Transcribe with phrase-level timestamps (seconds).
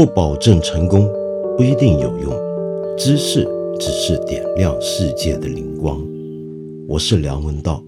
[0.00, 1.06] 不保证成功，
[1.58, 2.32] 不一定有用。
[2.96, 3.46] 知识
[3.78, 6.02] 只是点亮世界的灵光。
[6.88, 7.84] 我是梁文道。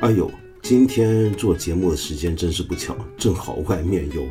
[0.00, 0.30] 哎呦，
[0.62, 4.22] 今天做节目的时间真是不巧，正好外面有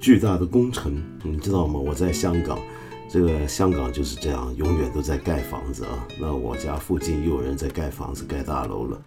[0.00, 1.78] 巨大的工程，你知道吗？
[1.78, 2.58] 我在香港，
[3.10, 6.08] 这个香港就是这样，永远都在盖房子啊。
[6.18, 8.98] 那我家附近又有人在盖房子、盖大楼了。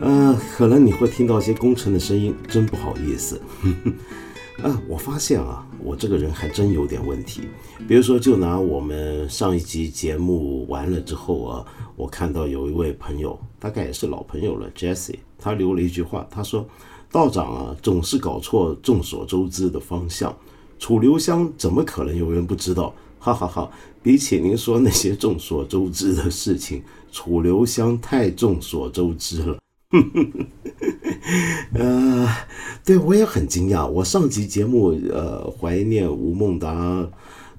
[0.00, 3.40] 呃，可能你会听到一些工程的声音，真不好意思。
[4.62, 7.42] 啊，我发现啊，我这个人还真有点问题。
[7.88, 11.64] 比如说，就拿我们上一集节目完了之后啊，
[11.96, 16.66] 我看到有一位朋友，大概也是老朋友了，Jesse，他留了一句话，他说
[17.10, 20.36] ：“道长啊，总是搞错众所周知的方向，
[20.78, 23.70] 楚留香怎么可能有人不知道？”哈哈哈！
[24.02, 29.56] 比起您说那些众所周知的事情，楚留香太众所周知了。
[31.74, 32.28] 呃，
[32.84, 33.86] 对我也很惊讶。
[33.86, 37.08] 我上集节目呃怀念吴孟达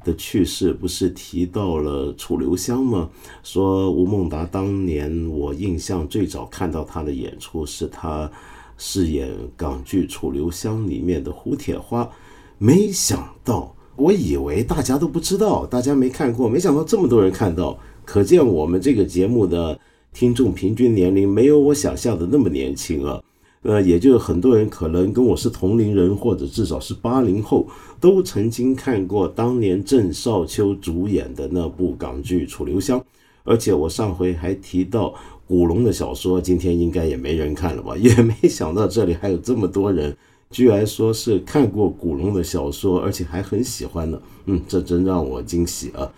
[0.03, 3.09] 的去世，不是提到了楚留香吗？
[3.41, 8.29] 说吴孟达当年我印象最早看到他的演出是他
[8.77, 12.09] 饰演港剧《楚留香》里面的胡铁花。
[12.57, 19.79] 没想到，我以为大家都不知道，大家没看过，没想到这么多人看到，可见我们这个节目的。
[20.15, 23.21] 听众平均年龄没有我想象的那么年轻啊，
[23.63, 27.67] 呃，也就很多人可能跟我是同龄人，或者至少是八零后，
[27.99, 32.97] 都曾经看过当年郑少秋主演的那部港剧《楚留香》，
[33.43, 35.13] 而且我上回还提到
[35.45, 37.93] 古龙的小说，今天应该也没人看了吧？
[37.99, 40.15] 也没想到这里还有这么多人，
[40.49, 44.17] 居然说是看过古龙的小说，而且还很喜欢呢。
[44.45, 46.09] 嗯，这真让我惊喜啊！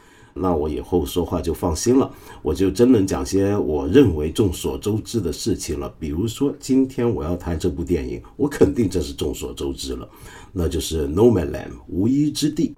[0.42, 5.94] 那我以后说话就放心了，我就真能讲些我认为众所周知的事情了。
[6.00, 10.08] 比如说，今天我要谈这部电影，我肯定这是众所周知了，
[10.54, 12.76] 那就是《No Man Land》无依之地。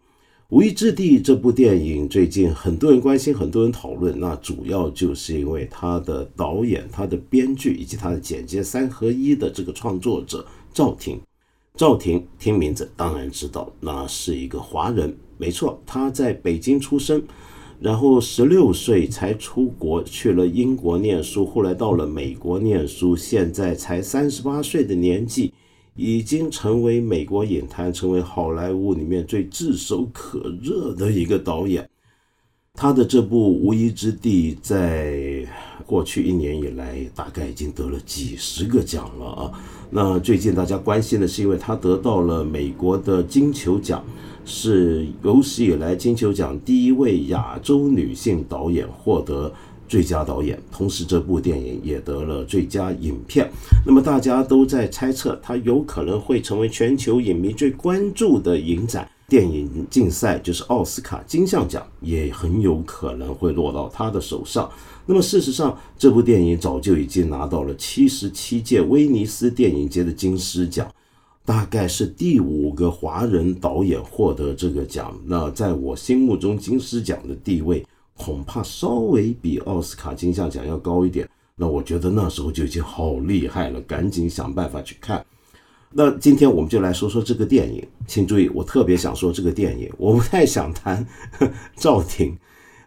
[0.50, 11.20] 无依之地这部电影最近很多人关心，很多人讨论，那主要就是因为它的导演、它的编剧以及它的剪接三合一的这个创作者赵婷。
[11.76, 17.22] 赵婷听名字当然知道，那是一个华人，没错，他在北京出生。
[17.80, 25.54] 然后十六岁才出国去了英国念书，后来到了美国念书，现在才三十八岁的年纪，
[25.96, 31.90] 已经成为美国影坛、成为好莱坞里面最炙手可热的一个导演。
[32.74, 35.48] 他的这部《无依之地》在
[35.86, 39.52] 过去一年以来，大概已经得了几十个奖了啊。
[39.90, 44.04] 那最近大家关心的是，因为他得到了美国的金球奖。
[44.50, 49.54] 是有史以来金球奖第一位亚洲女性导演获得
[49.88, 53.48] 最佳导演，同时这部电影也得了最佳影片。
[53.86, 64.68] 那么大家都在猜测，它有可能会成为全球影迷最关注的影展电影竞赛，就是奥斯卡金像奖，也很有可能会落到他的手上。
[65.06, 70.88] 那么事实上，这部电影早就已经拿到了七十七届威尼斯电影节的金狮奖。
[71.50, 77.84] 大概是第五个华人导演获得这个奖，那在我心目中金狮奖的地位
[78.16, 81.28] 恐怕稍微比奥斯卡金像奖要高一点。
[81.56, 85.26] 那我觉得那时候就已经好厉害了，赶紧想办法去看。
[85.92, 91.04] 那今天我们就来说说这个电影，请注意，我特别想说这个电影，我不太想谈
[91.76, 92.38] 赵婷。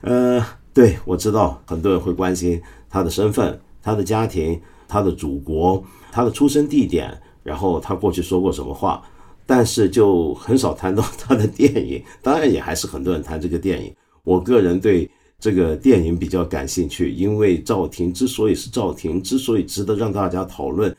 [0.03, 0.41] 呃，
[0.73, 7.21] 对我知道很多人会关心他的身份、他的家庭、他的祖国、他的出生地点。
[7.43, 9.03] 然后他过去说过什么话，
[9.47, 12.03] 但是就很少谈到他的电影。
[12.23, 13.93] 当然也还是很多人谈这个电影。
[14.25, 15.11] 我个人对
[15.41, 20.95] 这个电影比较感兴趣，因为赵婷之所以是赵婷，之所以值得让大家讨论，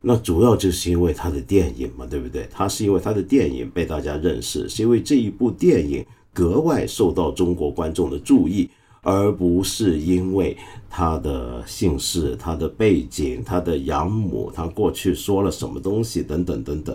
[0.00, 2.48] 那主要就是因为他的电影嘛，对不对？
[2.52, 8.70] 他是因为他的电影被大家认识，是因为这一部电影格外受到中国观众的注意。
[9.08, 10.54] 而不是因为
[10.90, 16.94] 他的姓氏、他的背景、他的养母、他过去说了什么东西等等等等。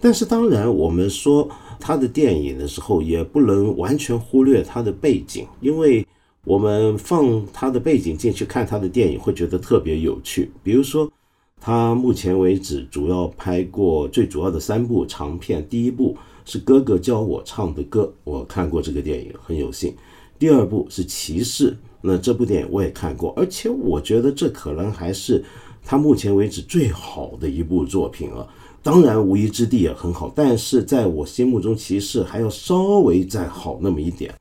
[0.00, 1.46] 但是，当然，我们说
[1.78, 6.06] 他的电影的时候，也不能完全忽略他的背景，因为
[6.46, 10.50] 我们放他的背景进去看他的电影，会觉得特别有趣。
[10.62, 11.12] 比如说，
[11.60, 16.16] 他目前为止主要拍过最主要的三部长片，第一部
[16.46, 19.94] 是《哥哥教我唱的歌》，我看过这个电影，很有幸。
[20.40, 25.44] 第二部是《骑士》，那这部电影我也看过，而且我觉得这可能还是
[25.84, 28.48] 他目前为止最好的一部作品了。
[28.82, 34.34] 当然，《无依之地》也很好，但是在我心目中，《骑士》还要稍微再好那么一点。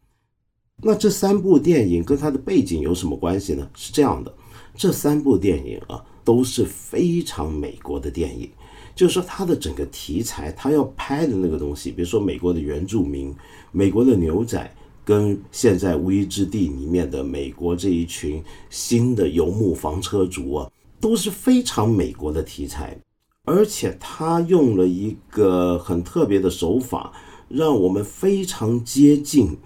[0.81, 3.69] 那这三部电影跟它的背景有什么关系呢？
[3.75, 4.34] 是这样的，
[4.75, 6.02] 这三部电影啊。
[6.25, 8.48] 都是非常美国的电影。
[8.94, 13.34] 就是说，他的整个题材，他要拍的那个东西，比如说美国的原住民、
[13.72, 14.72] 美国的牛仔，
[15.09, 20.71] 跟现在无依之地里面的美国这一群新的游牧房车族啊，
[21.01, 22.95] 都是非常美国的题材。
[23.44, 27.11] 而且他用了一个很特别的手法，
[27.47, 29.57] 让我们非常接近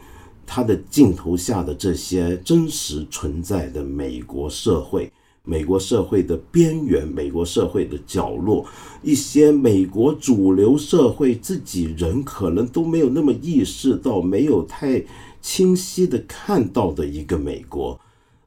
[0.45, 5.11] 他的镜头下的这些真实存在的美国社会。
[5.45, 8.65] 美国社会的边缘，美国社会的角落，
[9.01, 15.03] 一些美国主流社会自己人可能都没有那么意识到，没有太
[15.43, 17.99] 清晰的看到的一个美国。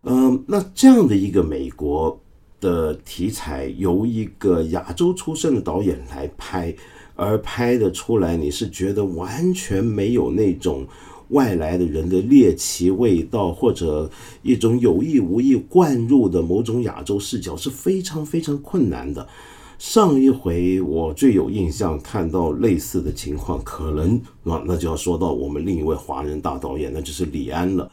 [0.03, 2.21] 嗯，那这样的一个美国
[2.61, 6.75] 的题材，由一个亚洲出身的导演来拍，
[7.15, 10.85] 而拍的出来，你是觉得完全没有那种。
[11.31, 14.09] 外来的人的猎奇味道，或者
[14.43, 19.27] 一种有意无意灌入的某种亚洲视角，是非常非常困难的。
[19.79, 27.91] 上一回我最有印象看到类似的情况，可能啊，那就要说到我们另一位华人大导演，那就是李安了。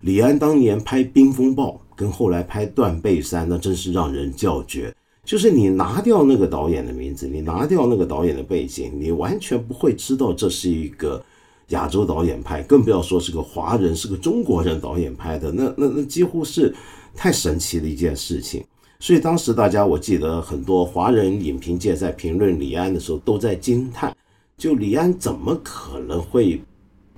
[0.00, 4.94] 李安当年拍《冰风暴》，跟后来拍《断背山》，那真是让人叫绝。
[5.24, 11.22] 就是你拿掉那个导演的名字，你拿掉那个导演的背景，你完全不会知道这是一个。
[11.68, 16.74] 亚洲导演拍，更不要说是个华人，是个中国人导演拍的，那那那几乎是
[17.14, 18.62] 太神奇的一件事情。
[19.02, 24.16] 所以当时大家，我记得很多华人影评界在评论李安的时候，都在惊叹：
[24.56, 26.62] 就李安怎么可能会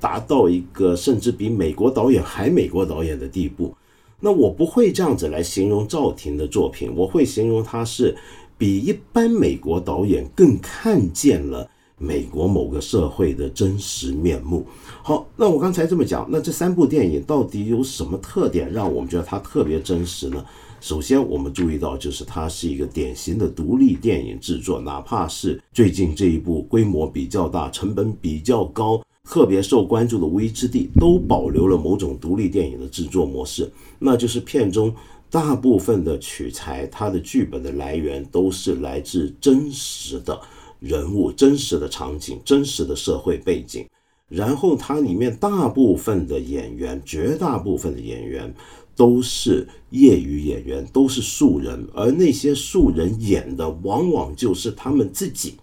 [0.00, 3.76] 达到一个甚至比美国导演还美国导演的地步？
[4.18, 8.16] 那我不会这样子来形容赵婷的作品，我会形容他是
[8.56, 11.68] 比一般美国导演更看见了。
[11.98, 14.66] 美国某个社会的真实面目。
[15.02, 20.44] 好，那我刚才这么讲，那这三部电影到底有什么特点，让我们觉得它特别真实呢？
[20.84, 34.94] 首先，我们注意到，就是它是一个典型的独立电影制作，哪怕是最近这一部规模比较大、成本比较高、特别受关注的《无依之地》，都保留了某种独立电影的制作模式，那就是片中
[35.30, 40.38] 大部分的取材，它的剧本的来源都是来自真实的。
[40.80, 43.88] 人物真实的场景、真实的社会背景，
[44.28, 48.54] 然后它里面大部分的演员，绝大部分的演员
[48.96, 55.54] 都是业余演员，都是素人，而那些素人演的往往就是他们自己。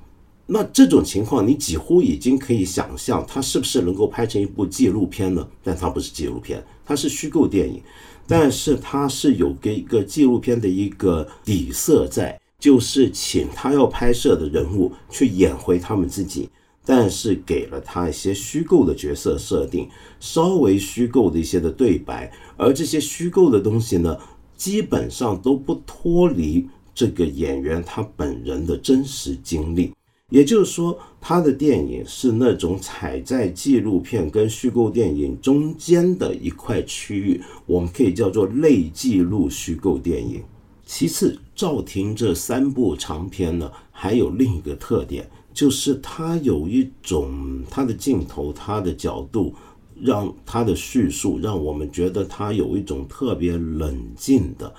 [0.48, 5.48] 那这种情况，你几乎已经可以想象，它是不是能够拍成一部纪录片呢？
[5.64, 7.82] 但它不是纪录片，它是虚构电影，
[8.28, 12.40] 但是它是有个一个纪录片的一个底色在。
[12.60, 16.48] 就是请他要拍摄的人物去演回他们自己，
[16.86, 19.90] 但是给了他一些虚构的角色设定，
[20.20, 22.32] 稍微虚构的一些的对白，
[22.62, 24.16] 而这些虚构的东西呢，
[24.56, 29.92] 基本上都不脱离这个演员他本人的真实经历。
[30.30, 40.44] 也就是说，他的电影是那种踩在纪录片跟虚构电影中间的一块区域，我们可以叫做类纪录虚构电影。
[40.86, 49.56] 其次，赵婷这三部长片呢，还有另一个特点，就是它有一种它的镜头、它的角度，
[50.02, 54.74] 让他的叙述让我们觉得他有一种特别冷静的、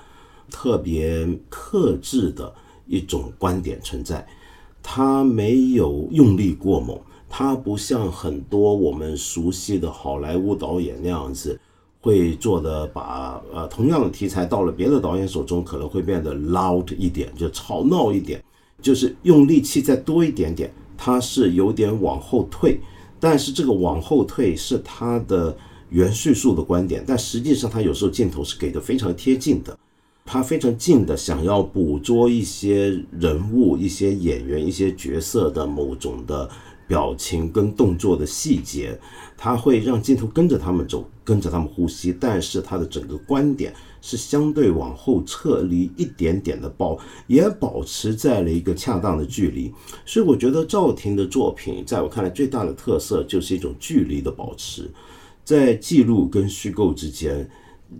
[0.49, 2.53] 特别克制的
[2.85, 4.27] 一种观点存在。
[4.81, 11.59] 他没有用力过猛，他不像很多我们熟悉的好莱坞导演那样子。
[12.01, 18.43] 会做的把呃同样的题材到了别的导演手中，可能会变得 loud 一点，就吵闹一点，
[18.81, 22.77] 就是用力气再多一点点，他是有点往后退，
[23.23, 25.55] 但是这个往后退是他的
[25.91, 29.79] 原叙述的观点，但实际上他有时候镜头是给的非常贴近的，
[30.25, 36.49] 他非常近的想要捕捉一些人物、一些演员、一些角色的某种的。
[36.93, 38.95] 表情跟动作的细节，
[39.35, 49.73] 他会让镜头跟着他们走，跟着他们呼吸，但是他的整个观点是相对往后撤离一点点的保，也保持在了一个恰当的距离。
[50.05, 54.87] 所以我觉得赵婷的作品，在我看来最大的特色就是一种距离的保持，
[55.43, 57.49] 在记录跟虚构之间。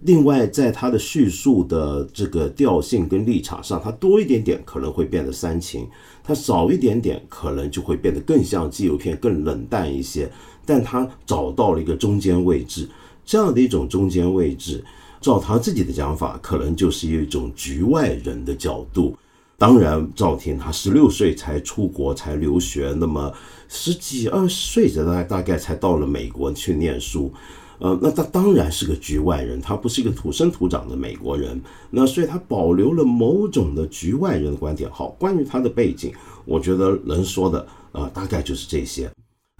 [0.01, 5.87] 另外，在他的叙述的这个调性跟立场上，他多一点点可能会变得煽情，
[6.23, 10.29] 他少一点点可能就会变得更像纪录片，更冷淡一些。
[10.65, 12.89] 但他找到了一个中间位置，
[13.25, 14.83] 这样的一种中间位置，
[15.21, 19.15] 照他自己的讲法，可能就是一种局外人的角度。
[19.57, 23.31] 当然，赵婷他十六岁才出国才留学，那么
[23.69, 27.31] 十几二十岁的大大概才到了美国去念书。
[27.79, 34.89] 呃，那他当然是个局外人，他不是一个土生土长的美国人，那所以他保留了某种的局外人的观点。
[34.91, 36.13] 好，关于他的背景，
[36.45, 39.11] 我觉得能说的，呃，大概就是这些。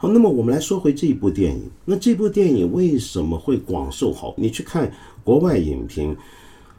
[0.01, 4.34] 好，那么我们来说回这一部电影，那这部电影为什么会广受好？
[4.38, 4.91] 你去看
[5.24, 6.15] 国外影评。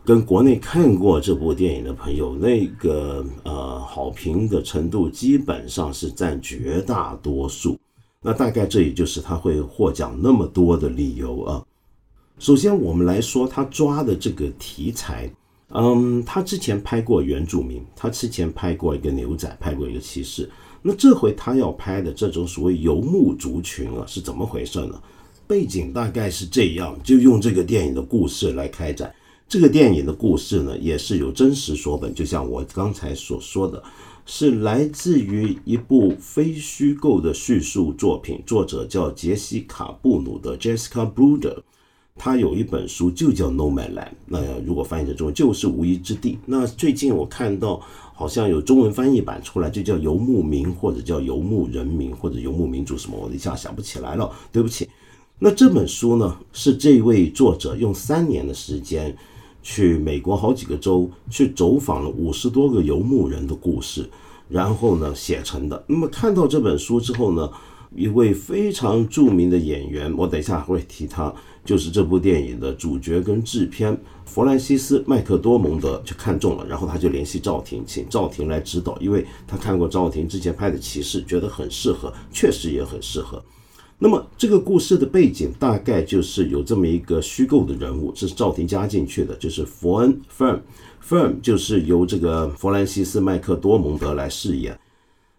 [0.07, 7.79] 跟国内看过这部电影的朋友，那个呃好评的程度基本上是占绝大多数。
[8.26, 11.62] 那大概这也就是他会获奖那么多的理由啊。
[12.38, 15.31] 首先，我们来说他抓的这个题材，
[15.69, 20.50] 嗯，他之前拍过原住民，他之前拍过一个牛仔，拍过一个骑士。
[20.81, 24.99] 那这回他要拍的这种所谓游牧族群啊，是怎么回事呢？
[25.47, 29.14] 背景大概是这样，就用这个电影的故事来开展。
[29.47, 33.83] 这个电影的故事呢，也是有真实说本，就像我刚才所说的，
[34.26, 41.59] 是来自于一部非虚构的叙述作品，作者叫杰西卡·布鲁的 Jessica Bruder，
[42.16, 46.38] 他有一本书就叫《No Man Land》，那如果翻译成中文就是无依之地。
[46.47, 47.83] 那最近我看到
[48.14, 54.88] 好像有中文翻译版出来，就叫游牧民或者叫游牧人民或者游牧民族什么，我一下想不起来了，对不起。
[55.38, 59.14] 那这本书呢，是这位作者用三年的时间。
[59.64, 64.09] 去美国好几个州去走访了五十多个游牧人的故事，
[64.49, 65.83] 然后呢写成的。
[65.88, 67.50] 那么看到这本书之后呢，
[67.97, 83.42] 一位非常著名的演员，我等一下会提他，就是这部电影的主角跟制片弗兰西斯麦克多蒙德就看中了，然后他就联系赵婷，请赵婷来指导，因为他看过赵婷之前拍的《骑士》，觉得很适合，确实也很适合。
[83.98, 94.78] 那么这个故事的背景大概就是有这么一个虚构的人物，是赵婷加进去的，就是佛恩 （Firm），Firm 就是由这个弗兰西斯·麦克多蒙德来饰演。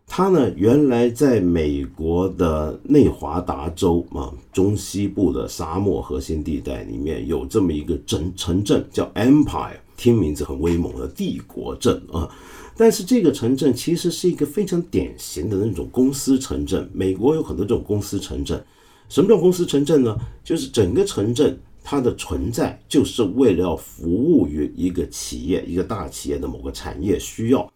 [0.08, 12.30] 他呢，原来在美国的内华达州啊中西部的沙漠核心地带里面有这么一个城城镇叫 Empire，听名字很威猛的帝国镇啊。
[12.78, 16.90] 但是这个城镇其实是一个非常典型的那种公司城镇。
[16.94, 18.62] 美国有很多这种公司城镇。
[19.08, 20.18] 什么叫公司城镇呢？
[20.44, 27.72] 就是整个城镇它的存在就是为了要服务于一个企业、一个大企业的某个产业需要。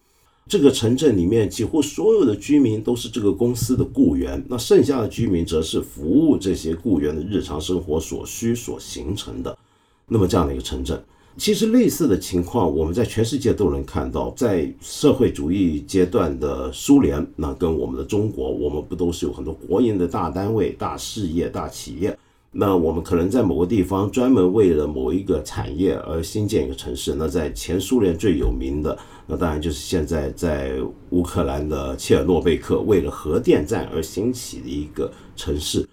[0.48, 9.56] 这个城镇里面几乎所有的居民都是这个公司的雇员，那剩下的居民则是服务这些雇员的日常生活所需所形成的。
[10.08, 11.01] 那么这样的一个城镇。
[11.39, 14.29] 其实类似的情况，我们在全世界都能看到。
[14.36, 22.15] 在社会主义阶段的苏联，那跟我们的中国，我们不都是有很多国营的大单位、大事业、大企业？
[22.51, 27.15] 那我们可能在某个地方专门为了某一个产业而新建一个城市。
[27.17, 30.74] 那在前苏联最有名的，那当然就是现在在
[31.12, 35.88] 乌克兰的切尔诺贝克，为了核电站而兴起的一个城市。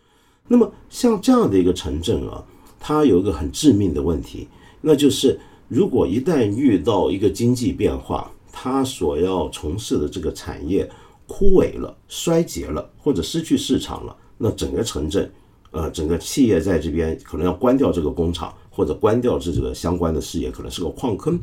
[0.49, 2.43] 那么像这样的一个城镇啊，
[2.81, 4.49] 它有一个很致命的问题。
[4.81, 10.89] 那就是，如果一旦遇到一个经济变化，他所要从事的这个产业
[11.27, 15.31] 枯萎了、衰竭了，或者失去市场了，那整个城镇，
[15.73, 21.39] 呃，整个企业在这边可能要关掉这个工厂，或者关掉这个相关的事业，可能是个矿坑，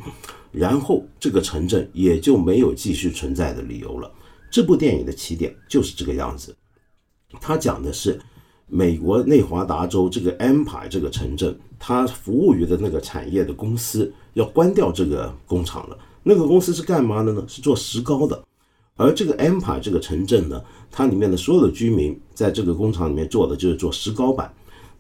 [0.52, 4.10] 然后这个城镇也就没有继续存在的理由了。
[4.50, 6.56] 这部电影的起点就是这个样子，
[7.42, 8.20] 他讲的是。
[8.76, 15.96] 美国内华达州这个 Empire 这个城镇，它服务于的那个产业的公司要关掉这个工厂了。
[16.24, 17.46] 那个公司是干嘛的呢？
[17.48, 18.44] 是做石膏的。
[18.96, 24.52] 而这个 Empire 这个城镇呢，它里面的所有的居民在这个工厂里面做的就是做石膏板。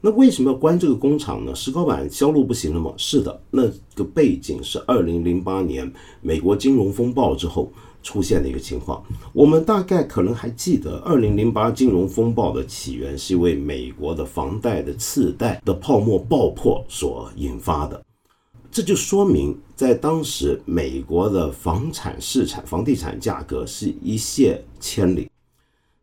[0.01, 1.56] 那为什么要关这个工厂呢？
[1.56, 2.94] 石膏板销路不行了吗？
[2.96, 3.63] 是的，那
[3.96, 7.74] 个背景是二零零八年美国金融风暴之后。
[8.03, 18.00] 出现的一个情况，我们大概可能还记得，二零零八金融风暴的起源是因为美国的房贷的次贷的泡沫爆破所引发的。
[18.69, 25.29] 这就说明，在当时美国的房产市场、房地产价格是一泻千里。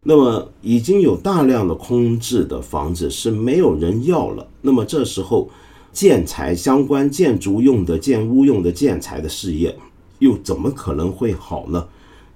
[0.03, 4.49] 那么，已经有大量的空置的房子是没有人要了。
[4.63, 5.51] 那么这时候，
[5.93, 9.77] 建材相关建筑用的、建屋用的建材的事业。
[10.21, 11.87] 又怎么可能会好呢？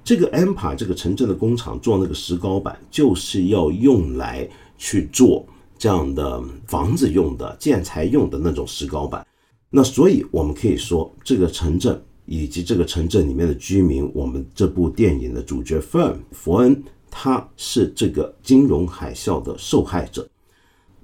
[0.03, 5.47] 这个 Empire 这个城镇的工厂做那个石膏板，就是要用来去做
[5.79, 9.26] 这样的房子用的建材用的那种石膏板。
[9.71, 20.29] 那所以我们可以说，这个城镇以及这个城镇里面的居民，我们这部电影的主角 Fern 佛恩，他是这个金融海啸的受害者。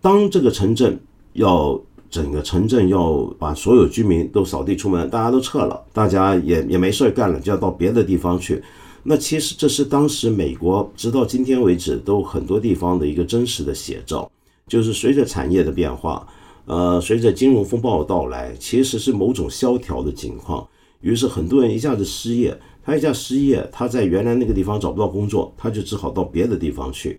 [0.00, 1.00] 当这个城镇
[1.32, 8.62] 要整个城镇要把所有居民都扫地出门，大家都撤了，大家也也没事干了，就要到别的地方去。
[9.02, 14.30] 那其实这是当时美国直到今天为止都很多地方的一个真实的写照，
[14.66, 16.26] 就是随着产业的变化，
[16.66, 20.66] 呃，随着金融风暴的到来，其实是某种萧条的情况。
[21.00, 27.18] 于是很多人一下子失业，他一下失业，他在原来那个地方找不到工作，他就只好到别的地方去。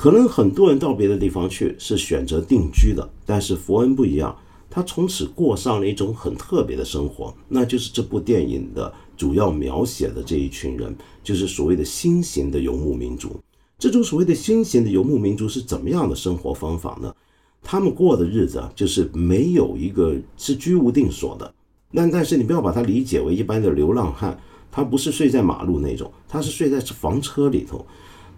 [0.00, 4.34] 可能很多人到别的地方去是选择定居的，但是佛恩不一样，
[4.70, 13.38] 他从此过上了一种很特别的生活，那就是这部电影的主要描写的这一群人，就是所谓的新型的游牧民族。
[13.78, 17.14] 这种所谓的新型的游牧民族是怎么样的生活方法呢？
[17.62, 21.54] 他们过的日子就是没有一个是居无定所的。
[21.90, 24.40] 那但是你不要把它理解为一般的流浪汉，
[24.72, 27.84] 他不是睡在马路那种，他是睡在房车里头。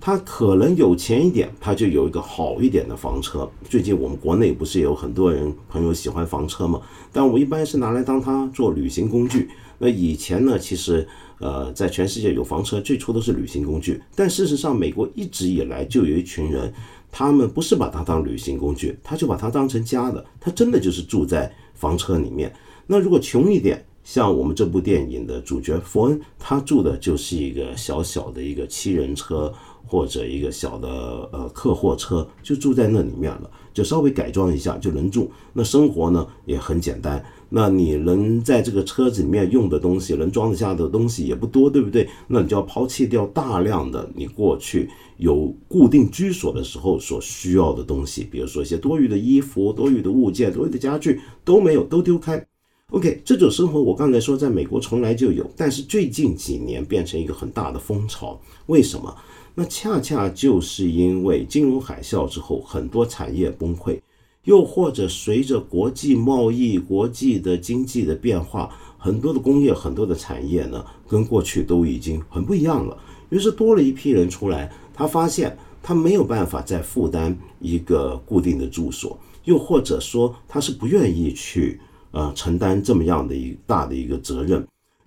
[0.04, 3.48] 他可能有钱一点，他就有一个好一点的房车。
[3.70, 6.82] 最近我们国内不是有很多人朋友喜欢房车吗？
[7.12, 9.48] 但我一般是拿来当它做旅行工具。
[9.78, 11.06] 那以前呢，其实
[11.38, 14.02] 呃，在全世界有房车，最初都是旅行工具。
[14.16, 16.74] 但事实上，美国一直以来就有一群人，
[17.12, 22.52] 他们不是把它当旅行工具，他就把它当成家的，他真的就是住在房车里面。
[22.88, 29.52] 那如果穷一点，像我们这部电影的主角佛恩，他住的就是一个小小的一个七人车
[29.86, 30.88] 或者一个小的
[31.32, 35.30] 呃客货车，就住在那里面了，就稍微改装一下就能住。
[35.52, 37.22] 那生活呢也很简单。
[37.54, 42.08] 那你能在这个车子里面用的东西，能装得下的东西也不多，对不对？
[42.26, 52.42] 那你就要抛弃掉大量的你过去有固定居所的时候所需要的东西，比如说一些多余的衣服、多余的物件、多余的家具都没有，都丢开。
[52.88, 58.40] OK，这种生活我刚才说在美国从来就有，但是最近几年变成一个很大的风潮。
[58.66, 59.14] 为什么？
[59.54, 64.00] 那恰恰就是因为金融海啸之后，很多产业崩溃，
[64.44, 72.96] 又或者随着国际贸易、国际的经济的变化，很多的工业、很多的产业呢，跟过去都已经很不一样了。
[73.30, 81.80] 于是多了一批人出来，他发现他没有办法再负担一个固定的住所，又或者说他是不愿意去。
[82.14, 84.62] 呃，承担这么样的一大的一个责任，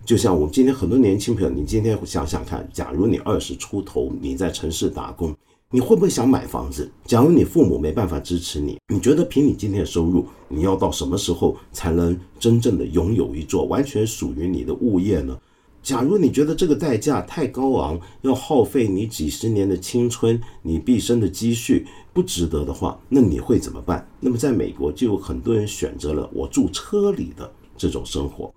[0.06, 5.34] 就像我们今天很多年轻朋友，你今天想想看，假如你二十出头，你在城市打工，
[5.68, 6.88] 你会不会想买房子？
[7.06, 15.36] 假如你父母没办法支持你，你觉得凭你今天的收入，你要到什么时候才能真正的拥有一座完全属于你的物业呢？
[15.82, 24.08] 假如你觉得这个代价太高昂，要耗费你几十年的青春、你毕生的积蓄，不值得的话，那你会怎么办？
[24.20, 28.54] 那么在美国就有很多人选择了我住车里的这种生活。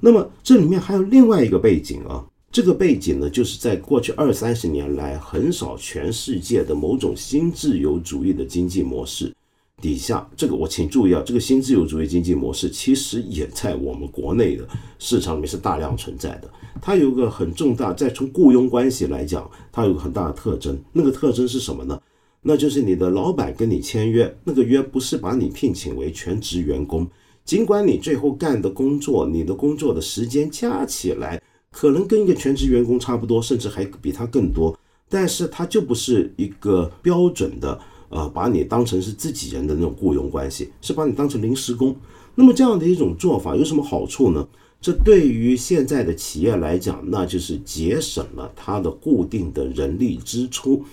[0.00, 9.34] 那么这里面还有另外一个背景啊，这个背景呢，就是在过去二三十年来，横扫全世界的某种新自由主义的经济模式。
[9.80, 16.50] 底下这个我请注意啊，这个新自由主义经济模式其实也在我们国内的市场里面是大量存在的。
[16.82, 20.78] 它有个很重大，在从雇佣关系来讲，它有个很大的特征。
[20.92, 21.98] 那个特征是什么呢？
[22.42, 27.06] 那就是你的老板跟你签约，那个约不是把你聘请为全职员工，
[27.50, 37.76] 尽管你最后干的工作，你的工作的时间加起来可能跟一个全职员工差不多，甚至还比他更多，但是它就不是一个标准的。
[38.10, 41.92] 呃，把你当成是自己人的那种雇佣关系，是把你当成临时工。
[42.36, 44.46] 那么这样的一种做法有什么好处呢？
[44.80, 50.84] 这对于现在的企业来讲，那就是节省了它的固定的人力支出。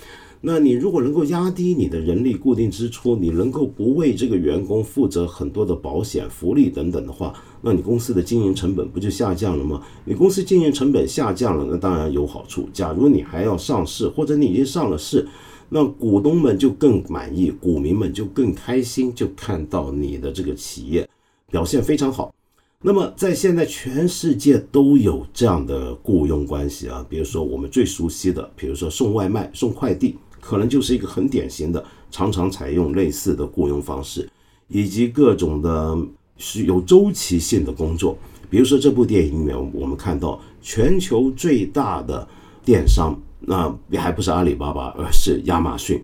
[0.42, 9.82] 那你如果能够压低你的人力固定支出，你能够不为这个员工负责很多的保险、福利等等的话，那你公司的经营成本不就下降了吗？
[10.06, 12.70] 你公司经营成本下降了，那当然有好处。
[12.72, 15.28] 假如你还要上市，或者你已经上了市。
[15.70, 21.06] 那股东们就更满意，股民们就更开心，就看到你的这个企业
[21.52, 22.34] 表现非常好。
[22.82, 34.30] 那么在现在全世界都有这样的雇佣关系啊，比如说我们最熟悉的，比如说送外卖、送快递，可能就是一个很典型的，常常采用类似的雇佣方式，
[34.68, 35.98] 以及各种的
[36.38, 38.18] 是有周期性的工作。
[38.50, 42.28] 比如说这部电影里面，我们看到全球最大的
[42.64, 43.18] 电商。
[43.40, 46.04] 那也还不是阿里巴巴，而是亚马逊。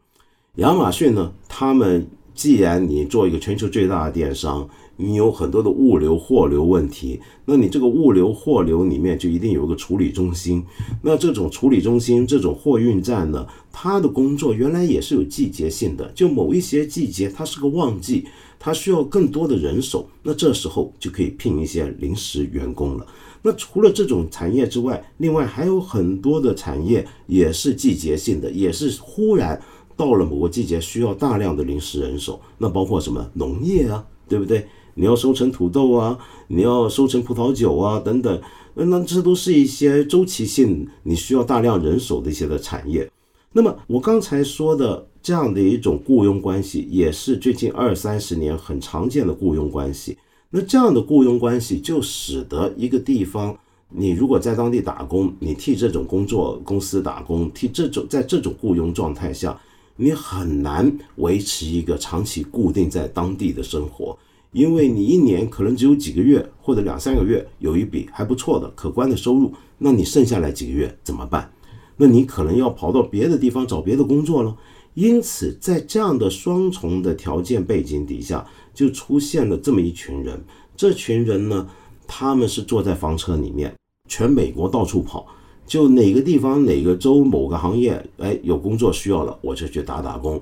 [0.58, 10.64] 亚马逊呢，他们既然你做一个全球最大的电商，你有很多的物流、货流问题，那你这个物流、货流里面就一定有个处理中心。
[11.02, 18.26] 那这种处理中心、这种货运站呢，它的工作原来也是有季节性的，就某一些季节它是个旺季，
[18.60, 23.06] 它需要更多的人手，那这时候就可以聘一些临时员工了。
[23.42, 29.62] 那除了这种产业之外，另外还有很多的产业也是季节性的，也是忽然
[29.98, 32.40] 到了某个季节需要大量的临时人手。
[32.58, 34.66] 那包括什么农业啊，对不对？
[34.96, 38.42] 你要收成土豆啊，你要收成葡萄酒啊，等等。
[38.76, 43.10] 那这都是一些周期性，你需要大量人手的一些的产业。
[43.52, 50.18] 那么我刚才说的这样的一种雇佣关系，也是最近二三十年很常见的雇佣关系。
[50.50, 53.56] 那这样的雇佣关系，就使得一个地方，
[53.90, 59.60] 你如果在当地打工，你替这种工作公司打工，替这种在这种雇佣状态下，
[59.96, 64.18] 你很难维持一个长期固定在当地的生活，
[64.54, 71.52] 因为你一年可能只有几个月或者两三个月有一笔还不错的可观的收入，那你剩下来几个月怎么办？
[71.98, 74.56] 那你可能要跑到别的地方找别的工作了。
[74.94, 80.40] 因此，在这样的双重的条件背景底下，就出现了这么一群人。
[80.76, 81.68] 这群人呢，
[82.08, 83.74] 他们是坐在房车里面，
[84.08, 85.26] 全美国到处跑，
[85.66, 90.40] 就哪个地方、哪个州、某个行业，哎，有工作需要了，我就去打打工。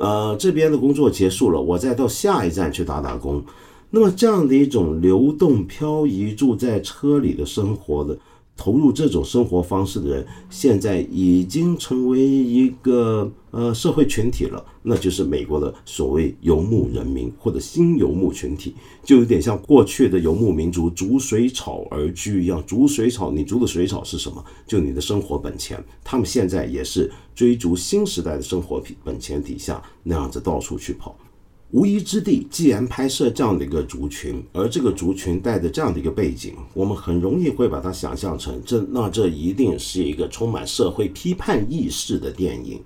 [0.00, 3.44] 呃，这边的工作结束了，我再到下一站去打打工。
[3.90, 8.16] 那么，这样的一种流动、漂移、住在车里的生活的。
[8.60, 22.62] 投入这种生活方式的人，现在已经成为一个呃社会群体了，那就是美国的所谓游牧人民或者新游牧群体，就有点像过去的游牧民族逐水草而居一样。
[22.66, 24.44] 逐水草，你逐的水草是什么？
[24.66, 25.82] 就你的生活本钱。
[26.04, 31.16] 他们现在也是追逐新时代的生活品本钱底下那样子到处去跑。
[31.72, 42.82] 无依之地，既然拍摄这样的一个族群，而这个族群带着这样的一个背景，我们很容易会把它想象成这，那这一定是一个充满社会批判意识的电影。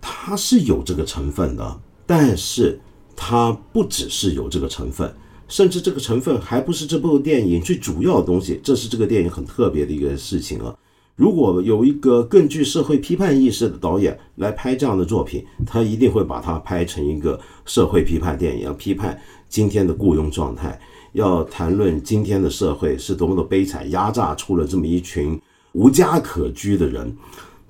[0.00, 2.78] 它是有这个成分的，但是
[3.16, 5.12] 它不只是有这个成分，
[5.48, 8.60] 甚至这个成分还不是这部电影最主要的东西。
[8.62, 10.72] 这是这个电影很特别的一个事情啊。
[11.14, 20.80] 如果有一个更具社会批判意识的导演来拍这样的作品，他一定会把它拍成一个社会批判电影，要批判今天的雇佣状态，
[21.12, 25.40] 要谈论今天的社会是多么的悲惨，压榨出了这么一群
[25.72, 27.16] 无家可居的人。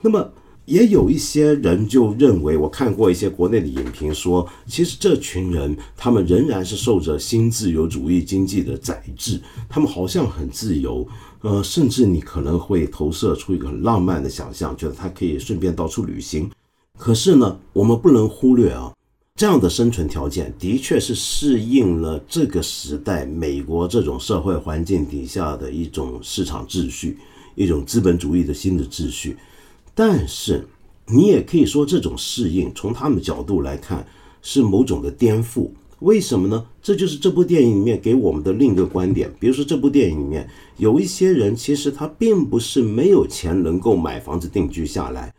[0.01, 0.33] 那么，
[0.65, 11.07] 也有一些人就认为，我看过一些国内的影评说，其实这群人他们仍然是受着新自由主义经济的宰制，他们好像很自由。
[11.41, 16.49] 呃，甚至你可能会投射出一个很浪漫的想象，觉得他可以顺便到处旅行。
[16.97, 18.93] 可是呢，我们不能忽略啊，
[19.35, 27.19] 这样的生存条件的确是适应了这个时代美国这种社会环境底下的一种市场秩序，
[27.55, 29.37] 一种资本主义的新的秩序。
[29.95, 30.65] 但是，
[31.07, 34.07] 你也可以说这种适应，从他们角度来看，
[34.43, 35.71] 是某种的颠覆。
[36.01, 36.67] 为什么呢？
[36.83, 39.33] 这就是这部电影里面给我们的另一个观点。
[39.41, 45.35] 比如说，这部电影里面有一些人，其实他并不是没有钱能够买房子定居下来，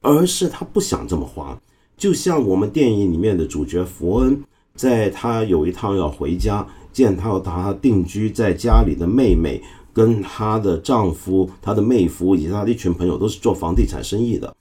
[0.00, 1.60] 而是他不想这么花。
[1.96, 4.42] 就像我们电影里面的主角福恩，
[4.74, 14.52] 在他有一趟要回家见他他定居在家里的妹妹，跟她的丈夫、她的妹夫以及她的一群朋友，都是做房地产生意的。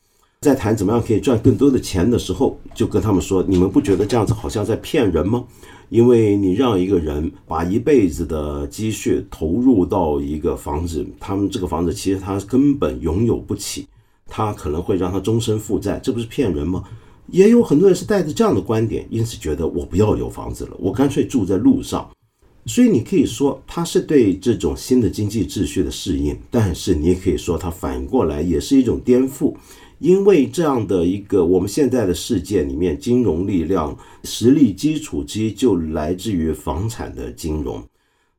[0.42, 5.44] 在谈怎么样可以赚更多的钱的时候，就跟他们说：“你们不觉得这样子好像在骗人吗？
[5.90, 13.88] 因为你让一个人把一辈子的积蓄投入到一个房子，他们这个房子其实他根本拥有不起，
[14.28, 16.84] 他可能会让他终身负债，这不是骗人吗？”
[17.28, 22.10] 也有很多人是带着这样的观点，因此觉得我不要有房子了，我干脆住在路上。
[22.66, 29.54] 所以你可以说他是对这种新的经济秩序的适应，但是你也可以说他反过来也是一种颠覆。
[30.00, 37.82] 因为这样的一个我们现在的世界里面，金融力量实力基础之一就来自于房产的金融。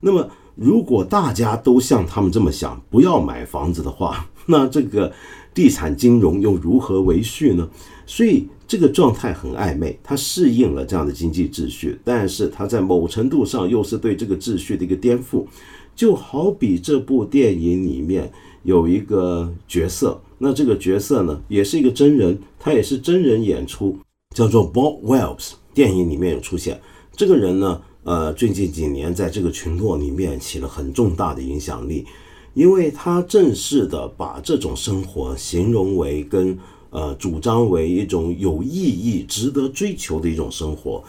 [0.01, 5.11] 那么，如果大家都像他们这么想，不要买房子的话，那这个
[5.55, 7.66] 地产金融又如何维续呢？
[8.05, 15.46] 所以这个状态很暧昧，它适应了这样的经济秩序，但是它在某程度上又是对这个秩序的一个颠覆。
[15.96, 18.33] 就好比这部电影里面
[18.64, 20.20] 有一个角色。
[20.38, 23.96] 那这个角色呢，也是一个真人，他也是真人演出，
[24.35, 25.53] 叫做 Bob Wells。
[25.72, 26.81] 电影里面有出现
[27.16, 32.05] 这个人呢，呃，最近几年在这个群落里面起了很重大的影响力，
[32.55, 36.59] 因为他正式的把这种生活形容为跟
[36.94, 41.02] 呃主张为一种有意义、值得追求的一种生活。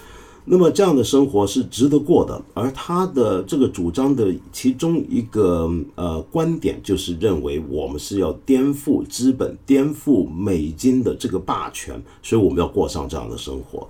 [0.48, 13.88] 那么这样的生活是值得过的，而他的这个主张的其中一个呃观点就是认为我们是要颠覆资本、颠覆美金的这个霸权，所以我们要过上这样的生活。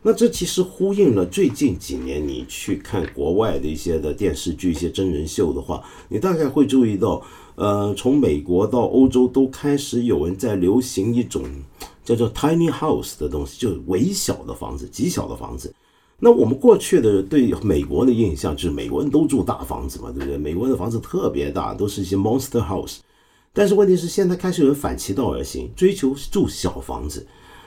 [0.00, 7.20] 那这其实呼应了最近几年你去看国外的一些的电视剧、一些真人秀的话，你大概会注意到，
[7.58, 11.42] 呃，从美国到欧洲都开始有人在流行一种
[12.04, 15.74] 叫做 tiny house 的东西，就是微小的房子、极小的房子。
[16.20, 20.38] 那我们过去的对美国的印象就是美国人都住大房子嘛，对不对？
[20.38, 22.98] 美国人的房子特别大，都是一些 monster house。
[23.52, 27.26] 但是问题是，现在开始有人反其道而行，追求住小房子。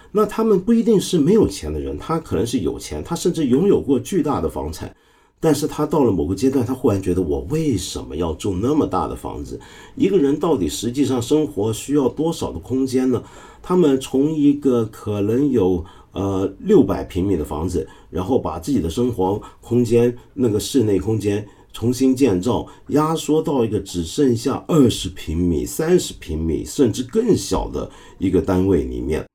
[0.09, 4.95] 那他们不一定是没有钱的人，他可能是有钱，他甚至拥有过巨大的房产。
[5.43, 9.59] 但是他到了某个阶段，他忽然觉得，我为什么要住那么大的房子？
[9.95, 13.23] 一个人到底实际上生活需要多少的空间呢？
[13.59, 29.25] 他们从一个可能有呃六百平米的房子，然后把自己的生活空间那个室内空间重新建造，压缩到一个只剩下二十平米、三十平米甚至更小的一个单位里面。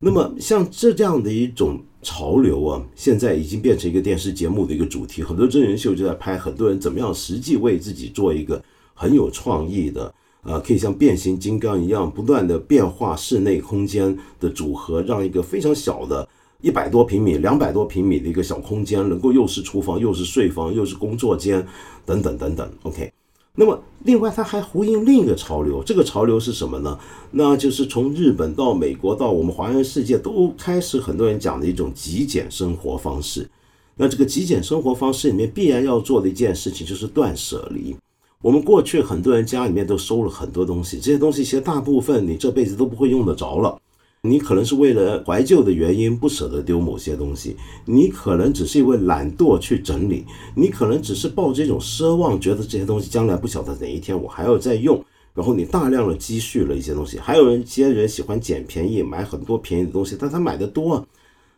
[0.00, 1.78] 那么像这样的一种。
[2.04, 8.62] 潮流啊，现在已经变成一个电视节目的一个主题，很多真人秀就在拍，很多人怎么样实际为自己做一个
[8.92, 16.28] 很有创意的，呃，可以像变形金刚一样不断的变化室内空间的组合，让一个非常小的
[16.60, 21.66] 一百多平米、两百多平米的一个小空间，能够又是厨房，又是睡房，又是工作间，
[22.04, 22.70] 等等等等。
[22.82, 23.13] OK。
[23.56, 26.98] 那么，另外，它还呼应另一个潮流，这个潮流是什么呢？
[27.30, 33.48] 那就是从日本到美国到我们华人世界都开始很多人讲的一种极简生活方式。
[33.94, 37.94] 那这个极简生活方式里面必然要做的一件事情就是断舍离。
[38.42, 43.80] 我们过去很多人家里面都收了很多东西，这些东西其实大部分你这辈子都不会用得着了。
[44.26, 50.24] 你可能是为了怀旧的原因不舍得丢某些东西，你可能只是因为懒惰去整理，
[50.56, 57.18] 你可能只是抱着一种奢望，觉得这些东西将来不晓得哪一天我还要再用，然后你大量的积蓄了一些东西。
[57.18, 61.06] 还有人些人喜欢捡便宜，买很多便宜的东西，但他买的多，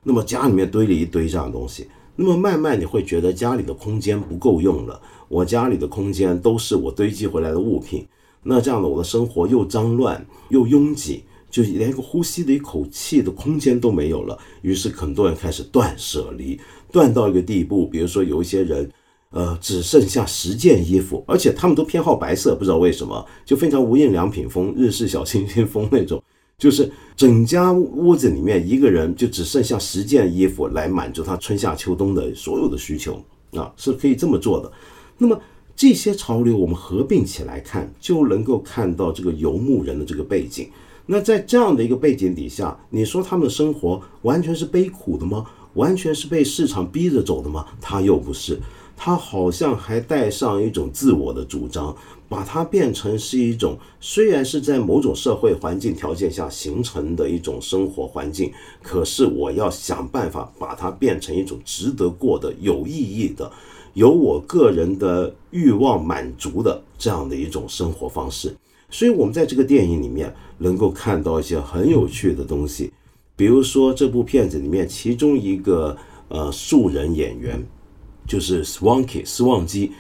[0.03, 5.01] 那么家里面堆了一堆这样的东西，那么慢慢你会觉得家里的空间不够用了。
[5.29, 8.05] 我家里的空间都是我堆积回来的物品，
[8.43, 11.23] 那这样的我的生活又脏乱又拥挤。
[11.51, 16.61] 就连一个呼吸的一口气的空间都没有了，于是很多人开始断舍离，
[16.93, 17.87] 断到一个地步。
[17.87, 18.91] 比如说有一些人，
[19.31, 26.23] 呃，只剩下十件衣服，而且他们都偏好白色，不知道为什么，就非常无印良品风、日式小清新风那种，
[26.59, 34.71] 就是整家屋子里面一个人就只剩下十件衣服来满足他春夏秋冬的所有的需求啊，是可以这么做的。
[35.19, 35.41] 那么
[35.75, 40.69] 这些潮流我们合并起来看，就能够看到这个游牧人的这个背景。
[41.07, 45.47] 那在这样的一个背景底下，你说他们的生活完全是悲苦的吗？
[45.75, 47.65] 完全是被市场逼着走的吗？
[47.81, 48.59] 他又不是，
[48.97, 51.95] 他好像还带上一种自我的主张，
[52.29, 58.51] 把它变成是一种虽然是在某种社会环境条件下形成的一种生活环境，
[58.83, 63.53] 可是我要想办法把它变成一种值得过的、有意义的、
[63.93, 68.57] 有我个人的欲望满足的这样的一种生活方式。
[68.89, 72.93] 所以，我们在这个电影里面能够看到一些很有趣的东西，
[73.35, 75.97] 比如说这部片子里面其中一个
[76.29, 77.63] 呃素人演员
[78.27, 79.93] 就是 Swanky 斯旺基，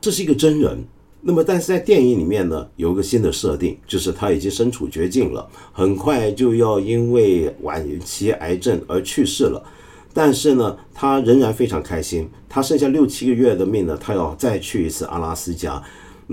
[0.00, 0.84] 这是一个真人。
[1.24, 9.64] 那么，但是在电影里面呢，有一个新的设定，就是他已经身处绝境了，很快就要因为晚期癌症而去世了。
[10.12, 15.80] 但是呢，他仍然非常开心，他剩下六七个月的命呢，他要再去一次阿拉斯加。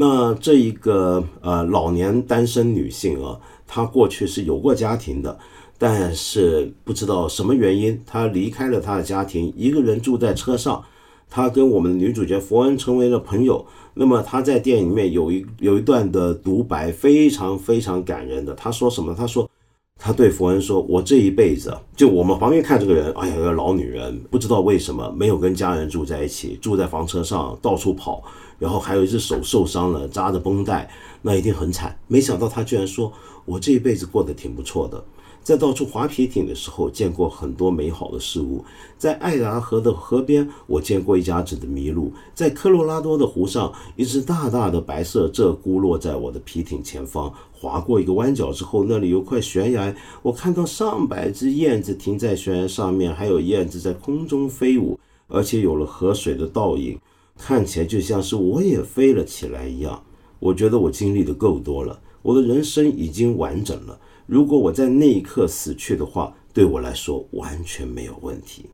[0.02, 5.38] 那这一个呃老年单身女性啊，她过去是有过家庭的，
[5.78, 10.82] 但是不知道什么原因，她离开了她的家庭，一个人住在车上。
[11.30, 13.66] 她跟我们的女主角佛恩成为了朋友。
[13.94, 18.54] 那么她在电影里面有一有一段的独白，非常非常感人的。
[18.54, 19.14] 她说什么？
[19.14, 19.50] 她说，
[19.98, 28.24] 她对佛恩说：“我这一辈子，就我们旁边看这个人，哎呀，个老女人，不知道为什么没有跟家人住在一起，住在房车上到处跑。”
[28.60, 30.90] 然后还有一只手受伤了，扎着绷带，
[31.22, 31.98] 那一定很惨。
[32.08, 33.12] 没想到他居然说
[33.46, 35.04] ：“我这一辈子过得挺不错的，
[35.42, 38.64] 在到处划皮艇的时候见过很多美好的事物。
[38.98, 42.12] 在爱达河的河边，我见过一家子的麋鹿。
[42.36, 47.34] 在科罗拉多的湖上，一只大大的白色鹧鸪落在我的皮艇前方。
[47.52, 57.00] 划过一个弯角之后，那里有块悬崖，我看到上百只燕子停在悬崖上面，还有燕子在空中飞舞，而且有了河水的倒影。”
[57.40, 60.04] 看起来就像是我也飞了起来一样。
[60.40, 64.00] 我觉得我经历的够多了，我的人生已经完整了。
[64.28, 68.66] 如果我在那一刻死去的话，对我来说完全没有问题。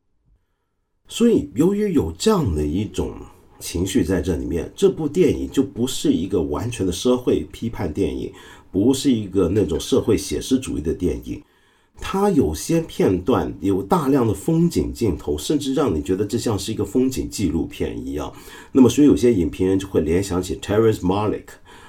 [1.08, 3.14] 所以，由于有这样的一种
[3.60, 8.34] 情绪在这里面，这部电影就不是一个完全的社会批判电影，
[8.72, 11.42] 不是一个那种社会写实主义的电影。
[12.00, 18.32] 它有些片段有大量的风景镜头，甚至让你觉得这像是一个风景纪录片一样。
[18.74, 21.46] 那么，所以有些影评人就会联想起 Terrence Malick，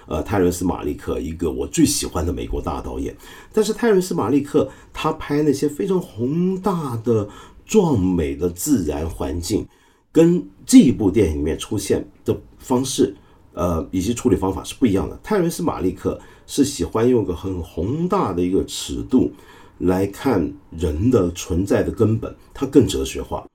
[0.07, 3.15] 呃，泰伦斯·马利克，一个我最喜欢的美国大导演。
[3.53, 7.29] 但是，泰伦斯·马利克他拍那些非常宏大的、
[7.67, 9.67] 壮美的自然环境，
[10.13, 13.15] 跟这一部电影里面出现的方式，
[13.53, 15.19] 呃，以及处理方法是不一样的。
[15.23, 19.33] 泰伦斯·马利克是喜欢用个很宏大的一个尺度。
[19.79, 23.47] 来看人的存在的根本，它更哲学化。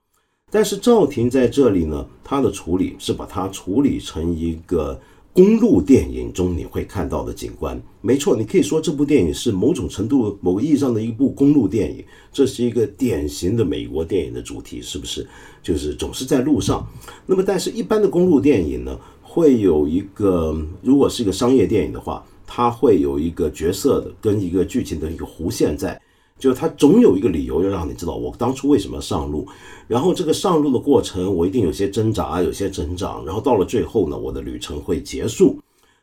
[0.50, 5.00] 但是赵婷在这里呢，他的处理是把它处理成一个
[5.32, 7.80] 公路电影中你会看到的景观。
[8.02, 12.04] 没错，你可以说这部电影是某种程度、某个意义上的一部公路电影。
[12.30, 15.26] 这是一个典型的美国电影的主题，是不是？
[15.62, 16.86] 就是总是在路上。
[17.24, 25.98] 那么，但是一般的公路电影呢，会有一个，如果是一个商业电影的话，它会有一个角色的跟一个剧情的一个弧线在。
[26.42, 29.46] 就是他总有一个理由要让你知道我当初为什么上路，
[29.86, 35.56] 然后这个上路的过程我一定有些挣扎，有些成长，然后到了最后呢，我的旅程会结束，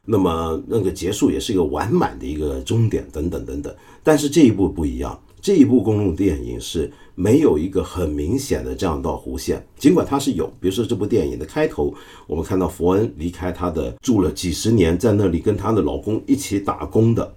[0.05, 3.75] 那么那个结束也是一个完满的一个终点，等等等等。
[4.01, 11.93] 但是这一部不一样，这一部公路电影是没有一个很明显的这样道弧线，尽管它是有，比如说这部电影的开头，
[12.27, 17.35] 我们看到佛恩离开他的住了几十年在那里跟她的老公一起打工的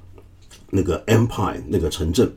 [0.70, 2.32] 那个 Empire 那个城镇。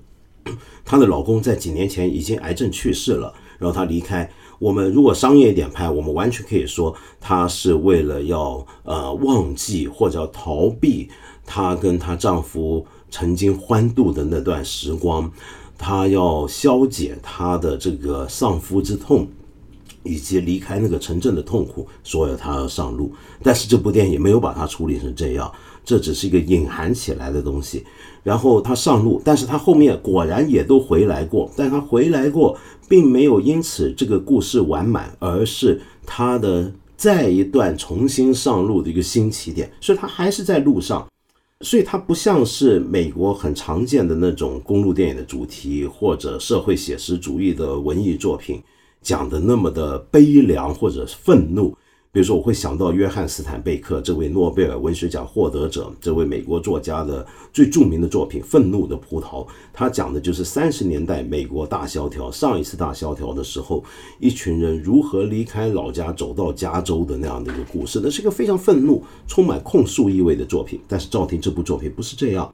[0.83, 4.29] 她的老公在几年前已经癌症去世了，然后她离开。
[4.57, 11.09] 我们如果商业一点拍，我们完全可以说，她是为了要呃忘记或者逃避
[11.45, 15.29] 她跟她丈夫曾经欢度的那段时光，
[15.77, 19.27] 她要消解她的这个丧夫之痛，
[20.03, 23.13] 以及离开那个城镇的痛苦，所以她要上路。
[23.43, 25.51] 但是这部电影没有把它处理成这样，
[25.83, 27.83] 这只是一个隐含起来的东西。
[28.25, 32.57] 然后他上路，但是他后面果然也都回来过，但他回来过，
[32.89, 41.07] 并没有因此这个故事完满，而是他的再一段重新上路的一个新起点，所以他还是在路上，
[41.61, 48.59] 所以他不像是美国很常见的那种公路电影的主题，或者社会写实主义的文艺作品
[49.03, 51.77] 讲的那么的悲凉或者愤怒。
[52.15, 63.83] 比如说，我会想到约翰·斯坦贝克这位诺贝尔文学奖获得者，这位美国作家的最著名的作品《愤怒的葡萄》，他讲的就是三十年代美国大萧条，上一次大萧条的时候，
[64.17, 67.99] 一群人如何离开老家走到加州的那样的一个故事。
[68.01, 70.79] 那是一个非常愤怒、充满控诉意味的作品。
[70.87, 72.49] 但是赵婷这部作品不是这样，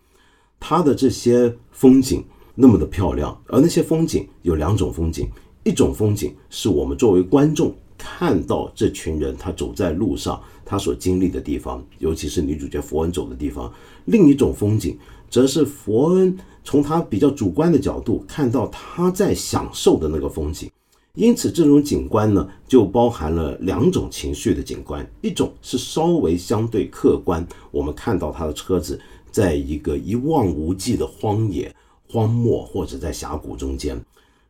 [0.60, 2.24] 他的这些风景
[2.56, 5.30] 那么的漂亮，而那些风景有两种风景，
[5.63, 7.71] 一种风景是我们作为观众。
[8.04, 13.72] 看到这群人，他走在路上，他所经历的地方，尤其是女主角佛恩走的地方。
[14.06, 14.98] 另一种风景，
[15.30, 20.68] 则是佛恩从他比较主观的角度看到他在享受的那个风景。
[21.14, 31.72] 因此，这种景观呢，就包含了两种情绪的景观：一种是稍微相对客观，我们看到他的车子在一个一望无际的荒野、
[32.10, 34.04] 荒漠或者在峡谷中间。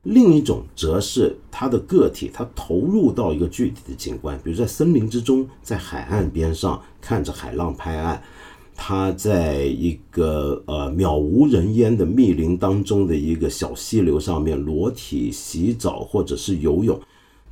[0.04, 8.20] 另一种则是他的个体，他投入到一个具体的景观，比如在森林之中，在海岸边上看着海浪拍岸，
[8.76, 17.00] 他在一个呃渺无人烟的密林当中的一个小溪流上面裸体洗澡或者是游泳，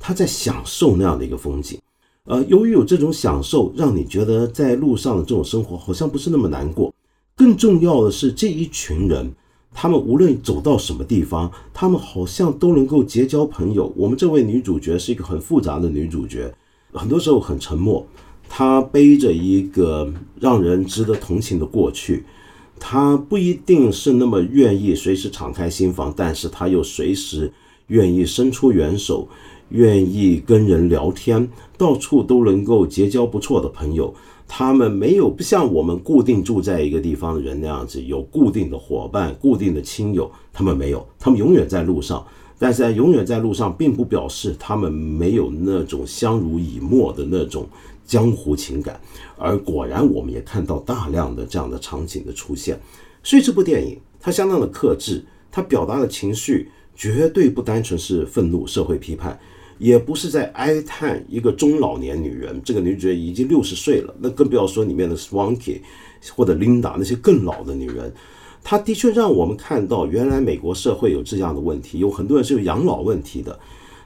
[0.00, 1.78] 他在享受那样的一个风景。
[2.24, 6.92] 呃，由于有这种享受，让你觉得在路上的这种生活好像不是那么难过。
[7.36, 9.32] 更重要的是，这一群人。
[9.72, 13.92] 他们无论走到什么地方，他们好像都能够结交朋友。
[13.96, 16.52] 我们这位女主角是一个很复杂的女主角，
[16.92, 18.06] 很多时候很沉默。
[18.48, 22.24] 她背着一个让人值得同情的过去，
[22.80, 27.52] 她不一定是那么愿意随时敞开心房，但是她又随时
[27.86, 29.28] 愿意伸出援手，
[29.68, 34.12] 愿意跟人聊天，到处都能够结交不错的朋友。
[34.52, 42.26] 他们没有不像我们固定住在一个地方的人那样子有固定的伙伴、固定的亲友，他们没有，他们永远在路上。
[42.58, 47.64] 但是在永远在路上，并不表示他们没有那种相濡以沫的那种
[48.04, 49.00] 江湖情感。
[49.38, 52.78] 而果然，我们也看到大量的这样的场景的出现。
[53.22, 59.38] 所以这部电影它相当的克制，它表达的情绪绝对不单纯是愤怒、社会批判。
[59.80, 65.80] 也不是在哀叹一个中老年女人，这个女主角已经六十岁了，那更不要说里面的 Swanky
[66.36, 68.12] 或者 Linda 那些更老的女人。
[68.62, 73.58] 她的确让我们看到，原来美国社会有这样的问题，有很多人是有养老问题的。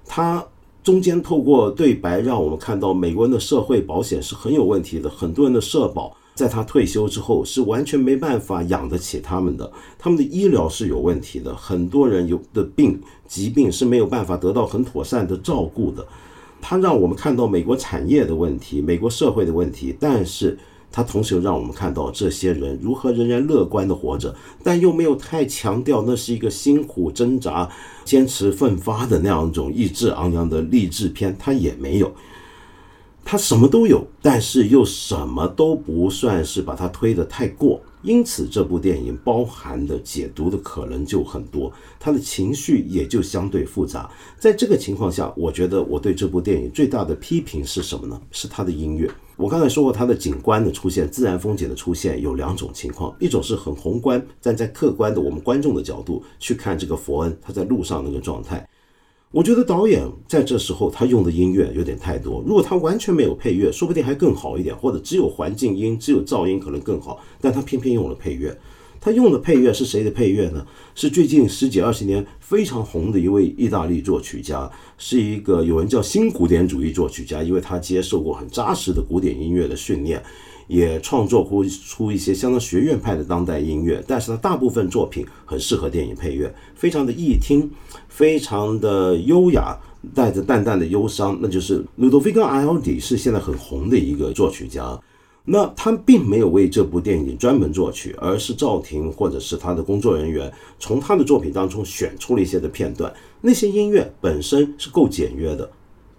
[0.07, 0.47] 她
[0.85, 6.17] 中间透过对白，让我们看到美国人的社会保险是很有问题的，很多人的社保。
[6.37, 16.07] 在他退休之后，是完全没办法养得起他们的，他们的医疗是有问题的，很多人有的病疾病是没有办法得到很妥善的照顾的。
[16.61, 20.59] 它让我们看到美国产业的问题，美国社会的问题，但是
[20.91, 27.69] 它同时又让我们看到这些人如何仍然乐观的活着，但又没有太强调那是一个辛苦挣扎、
[28.05, 32.13] 坚持奋发的那样一种意志昂扬的励志片，它也没有。
[33.27, 44.09] 他什么都有，但是又什么都不算是把他推得太过，因此这部电影包含的解读的可能就很多，他的情绪也就相对复杂。
[44.39, 48.21] 在这个情况下，我觉得我对这部电影最大的批评是什么呢？
[48.31, 49.11] 是他的音乐。
[49.37, 58.65] 我刚才说过，它的景观的出现、自然风景的出现有两种情况，一种是很宏观，站在客观的我们观众的角度去看这个佛恩他在路上那个状态。
[59.35, 67.21] 我觉得导演在这时候他用的音乐有点太多，如果他完全没有配乐，说不定还更好一点，或者只有环境音、只有噪音可能更好。
[67.41, 68.57] 但他偏偏用了配乐，
[69.01, 70.65] 他用的配乐是谁的配乐呢？
[70.95, 80.23] 是最近十几二十年非常红的一位意大利作曲家，是一个有人叫新古典主义作曲家，因为他接受过很扎实的古典音乐的训练。
[80.67, 87.71] 也创作出出一些相当学院派的当代音乐，但是他大部分作品很适合电影配乐，非常的易听，
[88.09, 89.77] 非常的优雅，
[90.15, 91.39] 带着淡淡的忧伤。
[91.41, 94.99] 那就是 Ludovico Einaudi 是现在很红的一个作曲家。
[95.47, 103.13] 那他并没有为这部电影专门作曲，而是赵婷或者是他的工作人员从他的作品当中选出了一些的片段。
[103.43, 105.71] 那些音乐本身是够简约的，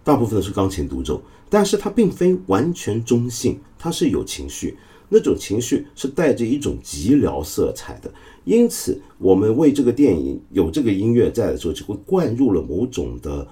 [0.06, 1.22] 大部分都是钢琴独奏。
[1.50, 4.78] 但是它并非完全中性，它是有情绪，
[5.10, 8.12] 那种情绪是带着一种寂寥色彩的。
[8.46, 13.48] 因此，我们为这个电影有这个音乐在的时候，就会灌入了某种的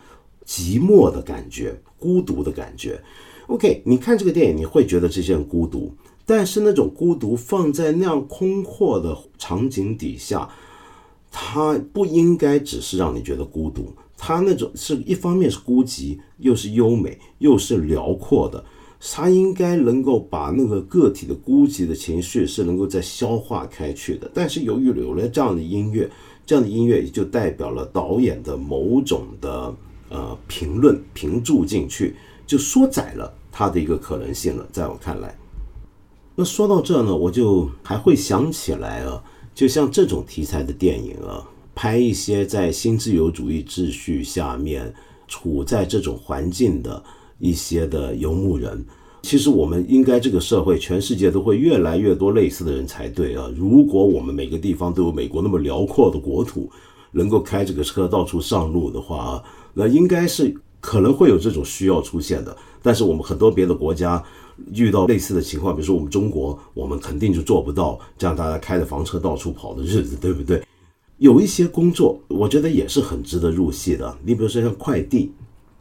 [0.45, 2.99] 寂寞的感觉、孤独的感觉。
[3.47, 5.93] OK，你看这个电影，你会觉得这些人孤独，
[6.25, 10.49] 但是那种孤独放在那样空阔的场景底下，
[11.31, 13.93] 它不应该只是让你觉得孤独。
[14.25, 18.63] 它那种是一方面是孤寂，又是优美，又是辽阔的。
[19.01, 24.31] 它应该能够把那个个体的孤寂的情绪是能够再消化开去的。
[24.33, 26.09] 但是由于有了这样的音乐，
[26.45, 29.75] 这样的音乐也就代表了导演的某种的
[30.07, 32.15] 呃评论评注进去，
[32.47, 34.65] 就缩窄了它的一个可能性了。
[34.71, 35.37] 在我看来，
[36.33, 39.21] 那说到这呢，我就还会想起来啊，
[39.53, 41.45] 就像这种题材的电影啊。
[41.75, 44.93] 拍一些在新自由主义秩序下面
[45.27, 47.03] 处在这种环境的
[47.39, 48.85] 一些的游牧人，
[49.23, 53.49] 其实我们应该这个社会，全世界都会越来越多类似的人才对啊！
[53.55, 56.69] 如果我们每个地方都有美国那么辽阔的国土，
[57.11, 59.43] 能够开这个车到处上路的话，
[59.73, 62.55] 那应该是可能会有这种需要出现的。
[62.81, 64.21] 但是我们很多别的国家
[64.73, 70.61] 遇到类似的情况，比如说我们中国，我们肯定就做不到这样大家开着房车到处跑的日子，对不对？
[71.17, 74.17] 有一些工作，我觉得也是很值得入戏的。
[74.23, 75.31] 你比如说像快递，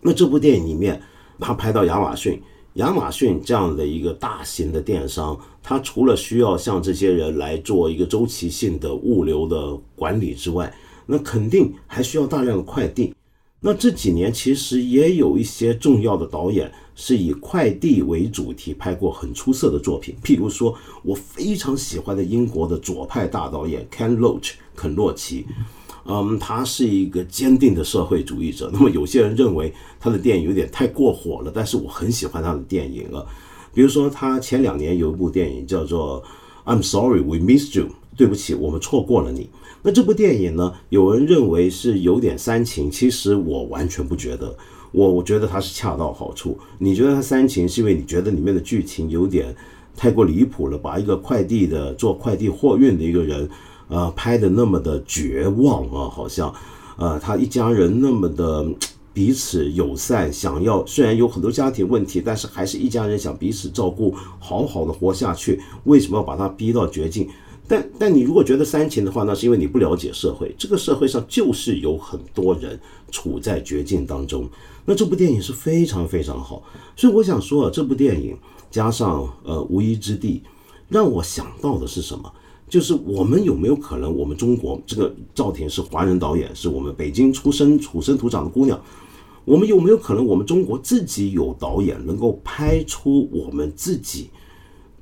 [0.01, 1.01] 那这部电影里面，
[1.41, 2.41] 他拍到亚马逊，
[2.75, 10.73] 亚马逊这样的一个大型的电商，它除了需要像这些人来做一个周期性的物流的管理之外，
[11.07, 13.15] 那肯定还需要大量的快递。
[13.61, 16.71] 那这几年其实也有一些重要的导演
[17.05, 20.73] 是以快递为主题拍过很出色的作品，譬如说
[21.03, 24.53] 我非常喜欢的英国的左派大导演 Ken Loach。
[24.75, 25.45] 肯洛奇，
[26.07, 28.71] 嗯，他是一个坚定的社会主义者。
[28.73, 33.23] 那么有些人认为他的电影有点太过火了，但是我很喜欢他的电影啊。
[33.75, 36.23] 比如说，他前两年有一部电影叫做
[36.73, 37.85] 《I'm Sorry We Missed You》，
[38.17, 39.51] 对不起，我们错过了你。
[39.83, 44.57] 那这部电影呢，有人认为是有点煽情，其实我完全不觉得。
[44.93, 46.57] 我我觉得它是恰到好处。
[46.79, 49.55] 你觉得它煽情，是因为你觉得里面的剧情有点
[49.97, 53.49] 太过离谱了，把一个快递的做快递货运的一个人。
[53.89, 56.55] 呃，拍的那么的绝望啊，好像，
[56.97, 58.67] 呃，他一家人那么的
[59.13, 65.61] 彼此友善，想要虽然有很多家庭问题，但是还是一家人想彼此照顾，好好的活下去。
[65.85, 67.29] 为什么要把他逼到绝境？
[67.69, 72.81] 但但你如果觉得煽情的话，那是因为你不了解社会，这个社会上就是有很多人
[73.11, 74.49] 处在绝境当中。
[74.85, 76.63] 那这部电影是非常非常好，
[76.97, 78.37] 所以我想说啊，这部电影
[78.71, 80.43] 加上呃无依之地，
[80.89, 82.33] 让我想到的是什么？
[82.69, 88.81] 就是我们有没有可能，我们中国这个赵婷是华人导演，是我们北京出生土生土长的姑娘，
[89.45, 94.31] 我们有没有可能，我们中国自己有导演能够拍出我们自己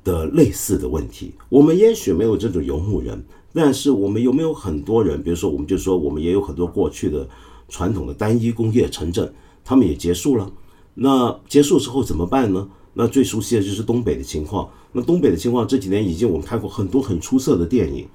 [0.03, 1.33] 的类似的问题？
[1.47, 3.23] 我们也许没有这种游牧人，
[3.53, 5.23] 但是我们有没有很多人？
[5.23, 7.25] 比如说，我们就说我们也有很多过去的
[7.69, 10.51] 传统的单一工业城镇，他们也结束了。
[10.93, 12.67] 那结束之后怎么办呢？
[12.93, 14.69] 那最熟悉的就是东北的情况。
[14.91, 18.05] 那东北的情况，这几年已经我们看过很多很出色的电影，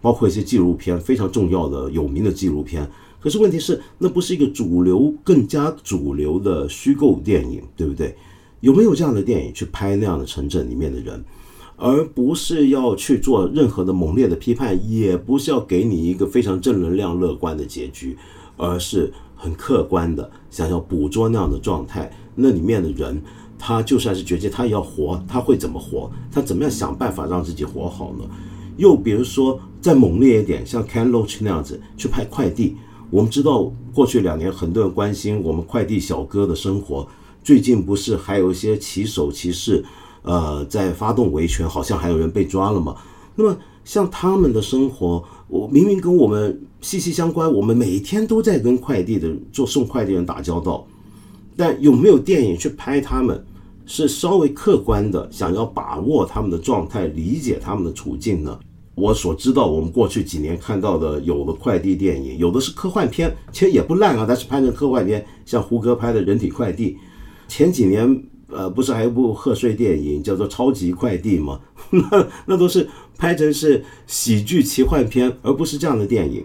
[0.00, 2.90] 包括一些纪录片，非常重要的、有名的纪录片。
[3.20, 8.16] 可是问题是，那不是一个主流、更加主流的虚构电影，对不对？
[8.60, 11.22] 有没有这样的电影去拍那样的城镇里面的人，
[11.76, 18.16] 而不是要去做任何的猛烈的批判，也不是要给你一个非常正能量、乐观的结局，
[18.56, 19.12] 而是
[19.42, 23.20] 很客观的想要捕捉那样的状态，那里面的人。
[23.64, 25.22] 他就算是绝境，他也要活。
[25.28, 26.10] 他会怎么活？
[26.32, 28.24] 他怎么样想办法让自己活好呢？
[28.76, 32.76] 又比如说再猛烈一点，像 Ken Loach 那样子去拍快递。
[33.08, 37.06] 我们知道过去两年很多人关心我们快递小哥的生活，
[37.44, 39.84] 最近不是还有一些骑手骑士，
[40.22, 42.96] 呃，在发动维权，好像还有人被抓了嘛？
[43.36, 50.86] 那么像他们的生活，我明明跟我们息息相关，我们每天都在跟快递的做送快递人打交道，
[51.56, 53.44] 但有没有电影去拍他们？
[53.84, 58.58] 是稍微客观的，想要把握他们的状态，理解他们的处境呢？
[58.94, 66.92] 我所知道，我们过去几年看到的有的快递电影，有的是科幻片，其实也不烂啊，但是拍成科幻片，像胡歌拍的《人体快递》，
[67.48, 68.22] 前几年
[68.52, 71.60] 呃不是还有部贺岁电影叫做《超级快递》吗？
[71.90, 72.88] 那那都是
[73.18, 76.44] 拍成是喜剧奇幻片，而不是这样的电影。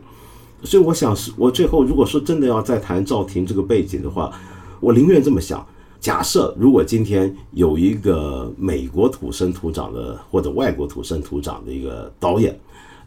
[0.63, 4.31] 所以我想是，我最后如果说真的要再谈赵婷这个背景的话，
[4.79, 5.65] 我宁愿这么想。
[5.99, 12.57] 假设如果今天有一个美国土生土长的或者外国土生土长的一个导演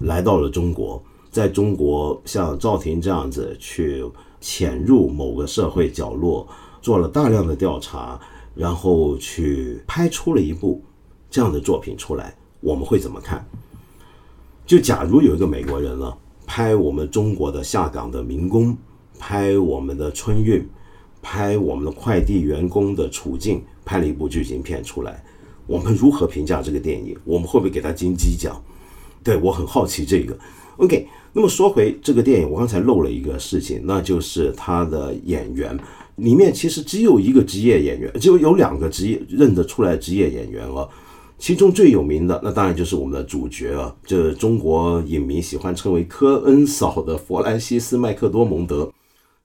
[0.00, 4.04] 来到了中国，在中国像赵婷这样子去
[4.40, 6.46] 潜入某个社会角落，
[6.82, 8.20] 做了大量的调查，
[8.54, 10.82] 然后去拍出了一部
[11.30, 13.46] 这样的作品出来，我们会怎么看？
[14.66, 18.76] 就假如有一个美国人了，拍我们中国的下岗的民工，
[19.18, 20.68] 拍我们的春运。
[21.22, 25.22] 拍我们的快递员工的处境，拍了一部剧情片出来，
[25.66, 27.14] 我们如何评价这个电影？
[27.26, 28.58] 我们会不会给他金鸡奖？
[29.22, 30.34] 对我很好奇这个。
[30.78, 35.78] OK，那么说回这个电影，我刚才漏了一个事情，那就是他的演员
[36.20, 40.88] 里面其实只有一个职业演员，就有两个职业认得出来职业演员哦。
[41.38, 48.92] 其中最有名的，那当然就是我们的主角啊，就是中国影迷喜欢称为科恩嫂的弗兰西斯麦克多蒙德。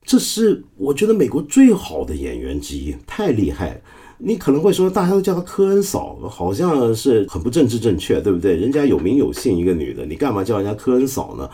[0.03, 3.82] 这是我觉得美国最好的演员之一，太厉害了。
[4.17, 8.55] 你可能会说，大家都叫她科恩嫂，好像是很不政治正确，对不对？
[8.55, 11.49] 人家有名有姓一个女的，你干嘛叫人家科恩嫂呢？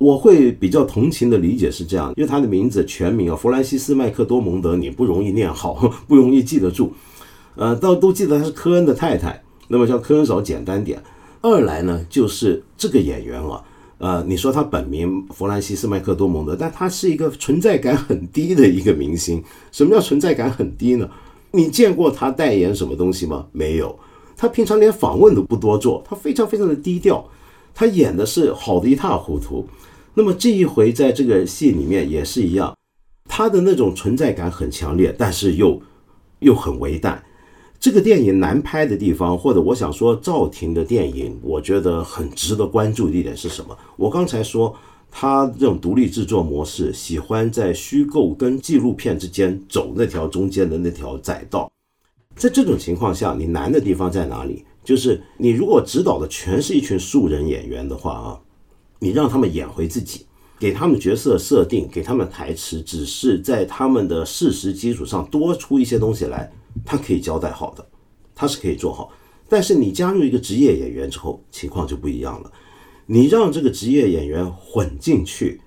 [0.00, 5.74] 我会比较同情的理解是这样，因为他的名字全名啊，弗兰西斯麦克多蒙德，你不容易念好，
[6.08, 6.94] 不容易记得住。
[7.54, 11.02] 呃，倒都记得他是科恩的太太，那么叫科恩嫂简单点。
[11.42, 13.62] 二来呢，就是这个演员啊。
[13.98, 19.44] 呃，你说他本名弗兰西斯麦克多蒙德，但他是一个存在感很低的一个明星。
[19.70, 21.06] 什么叫存在感很低呢？
[21.50, 23.46] 你见过他代言什么东西吗？
[23.52, 23.94] 没有。
[24.34, 27.22] 他平常连访问都不多做，他非常非常的低调。
[27.74, 29.68] 他演的是好的一塌糊涂。
[30.14, 32.76] 那么这一回在这个戏里面也是一样，
[33.26, 35.80] 他的那种存在感很强烈，但是又
[36.40, 37.22] 又很微淡。
[37.78, 43.76] 这个电影难拍的地方，或者我想说赵婷的电影，我觉得很值得关注的一点是什么？
[43.96, 44.76] 我刚才说
[45.10, 51.70] 他这种独立制作模式，喜欢在虚构跟纪录片之间走那条中间的那条窄道。
[52.36, 54.64] 在这种情况下，你难的地方在哪里？
[54.84, 58.40] 就是你如果指导的全是一群素人演员的话啊，
[59.00, 60.26] 你让他们演回自己，
[60.60, 66.48] 给他们角色设定，给他们台词，只是在他们的事实基础上多出一些东西来。
[66.84, 67.84] 他可以交代好的，
[68.32, 69.10] 他是可以做好。
[69.48, 72.52] 但是你加入一个职业演员之后，情况就不一样了。
[73.06, 75.60] 你让这个职业演员混进去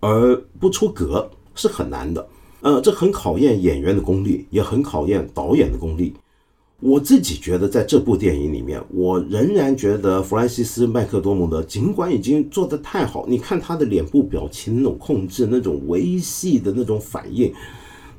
[0.00, 2.28] 而不出格是很难的。
[2.60, 6.12] 呃，这很考验演员的功力，也很考验导演的功力。
[6.82, 17.50] 我自己觉得，在这部电影里面，我仍然觉得弗兰西斯麦克多蒙德尽管已经做得太好，你看他的脸部表情那种控制，那种维系的那种反应，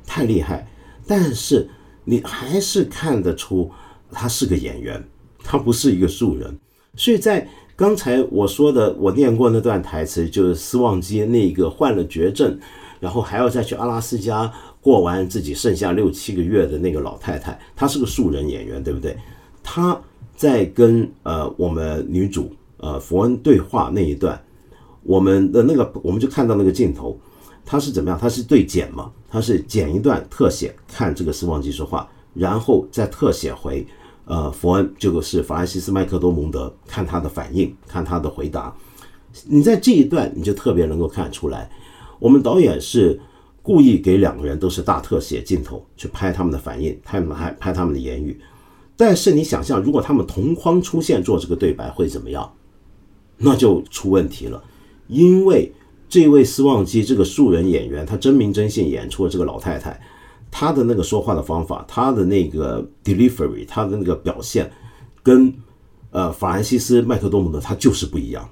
[0.04, 0.66] 太厉害。
[1.06, 1.68] 但是。
[2.06, 3.70] 你还是看得出
[4.12, 5.02] 他是个演员，
[5.42, 6.54] 他不是一个素人。
[6.96, 12.58] 所以在刚才我说的，我念过那段台词，就是斯旺基那个患了绝症，
[13.00, 14.52] 然后还要再去阿拉斯加
[14.84, 19.16] 过完自己剩下六七个月的那个老太太，她是个素人演员，对不对？
[19.62, 19.98] 她
[20.36, 24.38] 在跟呃我们女主呃佛恩对话那一段，
[25.02, 27.18] 我们的那个我们就看到那个镜头。
[27.64, 28.18] 她是怎么样？
[28.18, 29.10] 她是对剪嘛？
[29.26, 33.86] 她是剪一段特写，看这个斯旺基说话，然后再特写回，
[34.26, 38.76] 呃，佛恩这个是法兰西斯麦克多蒙德，看他的反应，看他的回答。
[39.46, 41.70] 你在这一段，你就特别能够看出来，
[42.18, 43.18] 我们导演是
[43.64, 48.38] 故意给两个人都是大特写镜头去拍他们的反应，拍拍拍他们的言语。
[48.96, 52.52] 但是你想象，如果他们同框出现做这个对白会怎么样？
[53.38, 54.62] 那就出问题了，
[55.08, 55.72] 因为。
[56.06, 60.00] 这位斯旺基这个素人演员，他真名真姓演出了这个老太太，
[60.48, 64.70] 他的那个说话的方法，他的那个 delivery，他的那个表现，
[65.24, 65.52] 跟
[66.10, 68.48] 呃法兰西斯麦克多姆的他就是不一样，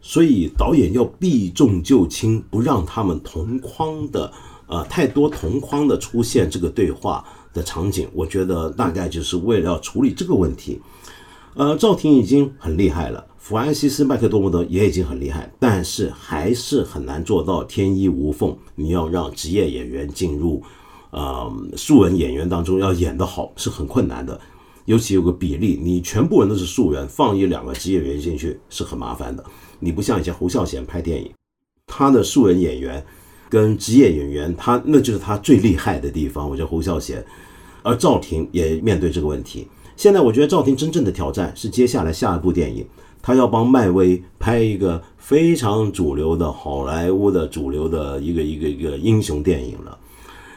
[0.00, 4.32] 所以导演要避重就轻，不让他们同框的
[4.70, 10.80] 呃太多同框的出现这个对话的场景，我觉得大概就是为了要处理这个问题。
[11.54, 18.56] 呃，赵婷已经很厉害了，弗兰西斯·麦克多蒙德也已经很厉害，但是还是很难做到天衣无缝。
[18.76, 20.62] 你要让职业演员进入，
[21.10, 24.40] 呃，素人演员当中要演得好是很困难的。
[24.84, 29.44] 尤其有个比例，你全部人都是素人，放一两个职业演员进去是很麻烦的。
[29.80, 31.32] 你不像以前侯孝贤拍电影，
[31.86, 33.04] 他的素人演员
[33.50, 36.48] 跟职业演员，他那就是他最厉害的地方。
[36.48, 37.22] 我觉得侯孝贤，
[37.82, 39.66] 而赵婷也面对这个问题。
[39.96, 42.86] 现在我觉得赵婷真正的挑战是接下来下一部电影，
[43.20, 49.98] 他要帮漫威拍一个非常主流的好莱坞的主流的一个一个一个英雄电影了。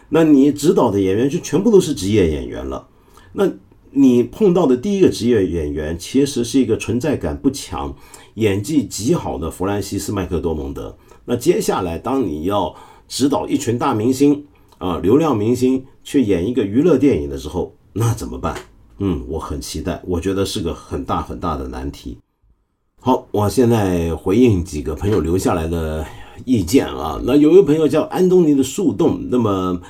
[0.10, 2.88] 那你指导的演员就全部都是职业演员了，
[3.34, 3.52] 那。
[3.96, 7.96] 你碰到的第一个职业演员，其实是一个存在感不强、
[8.34, 10.98] 演技极好的弗兰西斯·麦克多蒙德。
[11.26, 12.76] 那接下来，当你要
[13.08, 14.46] 指导一群大明星
[14.78, 18.56] 啊、流量明星去演一个娱乐电影的时候，那怎么办？
[19.00, 22.18] 嗯，我很期待，我觉得是个很大很大的难题。
[23.00, 26.06] 好，我现在回应几个朋友留下来的
[26.46, 27.22] 意见啊。
[27.24, 29.82] 那有一个朋友叫安东尼的树洞，那么。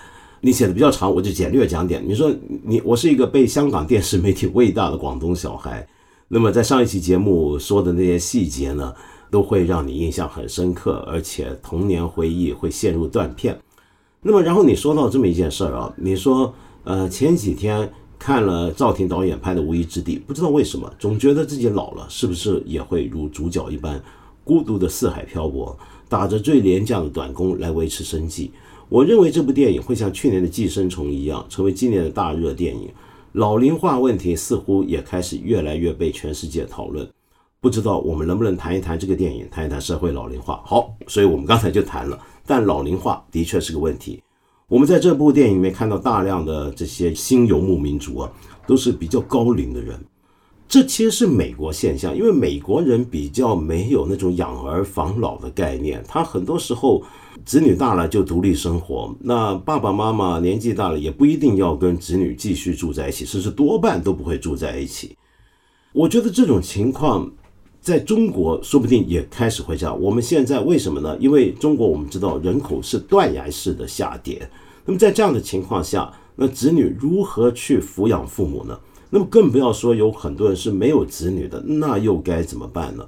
[0.46, 2.04] 你写的比较长，我就简略讲点。
[2.06, 2.30] 你说
[2.64, 5.88] 你我是一个被香港电视媒体喂大的广东小孩，
[6.28, 8.94] 那么在上一期节目说的那些细节呢，
[9.34, 13.58] 都会让你印象很深刻，而且童年回忆会陷入断片。
[14.22, 16.54] 那么然后你说到这么一件事儿啊，你说
[16.84, 24.00] 呃前几天看了赵婷导演拍的《无依之地》，不知道为什么总觉得自己老了，是不是也会如主角一般
[24.44, 25.76] 孤独的四海漂泊，
[26.08, 28.52] 打着最廉价的短工来维持生计？
[28.88, 32.88] 我认为这部电影会像去年的《寄生虫》一样，成为今年的大热电影。
[33.32, 37.10] 老龄化问题似乎也开始越来越被全世界讨论。
[37.64, 40.62] 不知道我们能不能谈一谈这个电影，谈一谈社会老龄化？
[40.66, 42.20] 好，所以我们刚才就谈了。
[42.46, 44.22] 但老龄化的确是个问题。
[44.68, 48.30] 我们在这部电影里面看到大量的这些新游牧民族啊，
[48.68, 49.98] 都是比较高龄的人。
[50.68, 57.02] 这其实是美国现象，因为美国人比较没有那种养儿防老的概念，他很多时候。
[57.46, 65.18] 子女大了就独立生活，那爸爸妈妈年纪大了也不一定要跟子女继续住在一起，甚至多半都不会住在一起。
[65.94, 67.30] 我觉得这种情况
[67.84, 70.02] 在中国说不定也开始会这样。
[70.02, 71.18] 我们现在为什么呢？
[71.20, 74.50] 因为中国我们知道人口是断崖式的下跌，
[74.86, 78.80] 那么在这样的情况下，那子女如何去抚养父母呢？
[79.10, 83.06] 那么更不要说有很多人是没有子女的，那又该怎么办呢？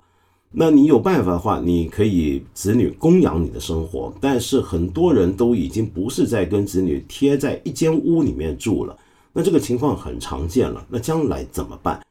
[0.52, 8.98] 那你有办法的话，你可以子女供养你的生活，但是很多人都已经不是在跟子女贴在一间屋里面住了，
[9.32, 10.86] 那这个情况很常见了。
[10.90, 12.02] 那将来怎么办？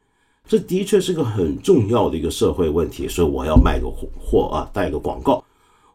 [0.46, 5.42] 这的确是个很重要的一个社会问题，所以我要卖个货啊，带个广告。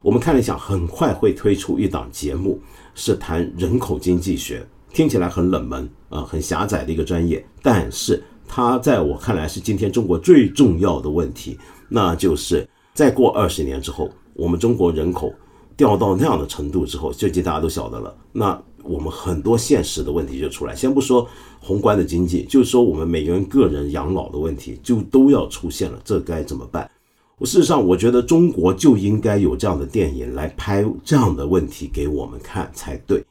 [0.02, 2.60] 我们看了一下，很快会推出一档节目，
[2.96, 11.60] 是谈人口经济学，听起来很冷门啊，很狭窄的一个专业，但是它在我看来是今天中国最重要的问题。
[11.88, 15.34] 那就是再过二十年之后，我们中国人口
[15.76, 18.16] 掉到那样的程度之后，最近大家都晓得了。
[18.32, 21.28] 那我们很多现实的问题就出来，先不说
[21.60, 26.00] 宏观的经济，就是说我们每个人个人养老的问题就都要出现了。
[26.04, 26.90] 这该怎么办？
[27.38, 33.24] 我事实上我觉得中国就应该有这样的电影来拍这样的问题给我们看才对。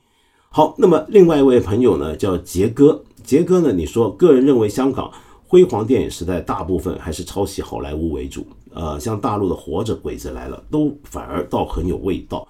[0.51, 5.11] 好，那么另外一位朋友呢，叫杰哥，杰哥呢，你说个人认为香港。
[5.51, 8.47] 辉煌电影时代，大部分还是抄袭好莱坞为主。
[8.75, 12.47] 呃，像大陆的《活着》《鬼子来了》，都反而倒很有味道。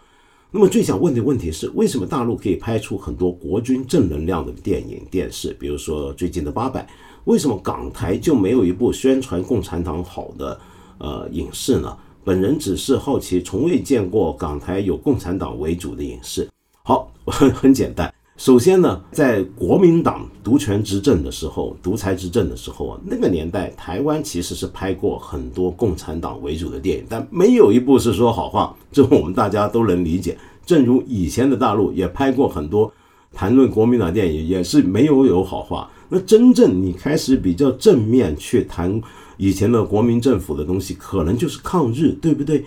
[0.51, 5.55] 那么最想问的问题是，为什么大陆可以拍出很多国军正能量的电影、电视？
[5.61, 6.80] 比如说最近的《八佰》，
[7.24, 10.59] 为什么港台就没有一部宣传共产党好的
[10.96, 11.94] 呃影视呢？
[12.24, 16.49] 本人只是好奇，从未见过港台有共产党为主的影视。
[16.82, 18.12] 好，很 很简单。
[18.39, 30.39] 首先呢，在国民党独权执政的时候、独裁执政的时候啊，那个年代台湾其实是拍过很多共产党为主的电影，但没有一部是说好话，这我们大家都能理解。
[30.64, 32.91] 正如以前的大陆也拍过很多
[33.32, 35.91] 谈论国民党电影，也是没有有好话。
[36.09, 39.03] 那真正你开始比较正面去谈
[39.36, 42.64] 以前的国民政府的东西，可能就是抗日，对不对？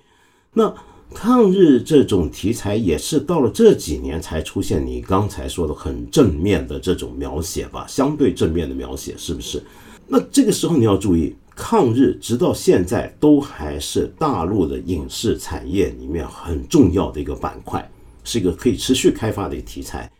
[0.54, 0.74] 那。
[1.14, 9.62] 抗日这种题材也是到了这几年才出现，你刚才说的很正面的这种描写吧，相对正面的描写是不是？
[10.08, 17.88] 那这个时候你要注意，抗日直到现在都还是大陆的影视产业里面很重要的一个板块，
[18.24, 20.12] 是一个可以持续开发的一个题材。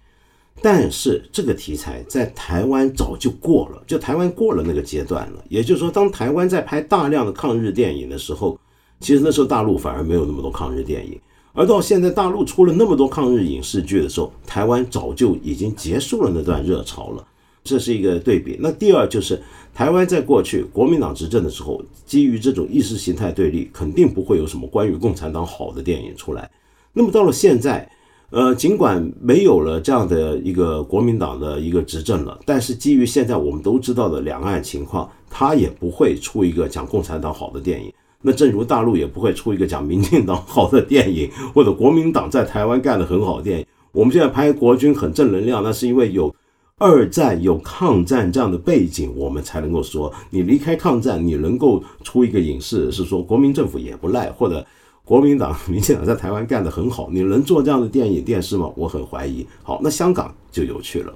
[0.62, 5.44] 但是这个题材在台湾早就过了，就台湾过了那个阶段了。
[5.50, 8.60] 也就是说，当台湾在拍大量的抗日电影的时候。
[9.02, 11.20] 其实那时候大陆反而没有那么多抗日电影，
[11.54, 17.26] 而到现在大陆出了那么多抗日影视剧的时候，台湾早就已经结束了那段热潮了。
[17.64, 18.58] 这是一个对比。
[18.60, 19.40] 那第二就是
[19.74, 26.50] 台湾在过去国民党执政的时候，基于这种意识形态对立，肯定不会有什么关于共产党好的电影出来。
[26.94, 27.88] 那么到了现在，
[28.32, 37.94] 呃，尽管没有了这样的一个国民党的一个执政了，但是基于现在我们都知道的两岸情况，他也不会出一个讲共产党好的电影。
[38.22, 43.66] 那正如大陆也不会出一个讲民进党好的电影，或者国民党在台湾干的很好的电影。
[43.92, 46.34] 我们现在拍国军很正能量，那是因为有
[46.78, 54.66] 二战、有抗战这样的背景，我们才能够说，你离开抗战，你能够出一个影视是说国民政府也不赖，或者
[55.04, 58.72] 国民党、 民进党在台湾干得很好，你能做这样的电影、电视吗？
[58.76, 59.46] 我很怀疑。
[59.62, 61.14] 好，那香港就有趣了。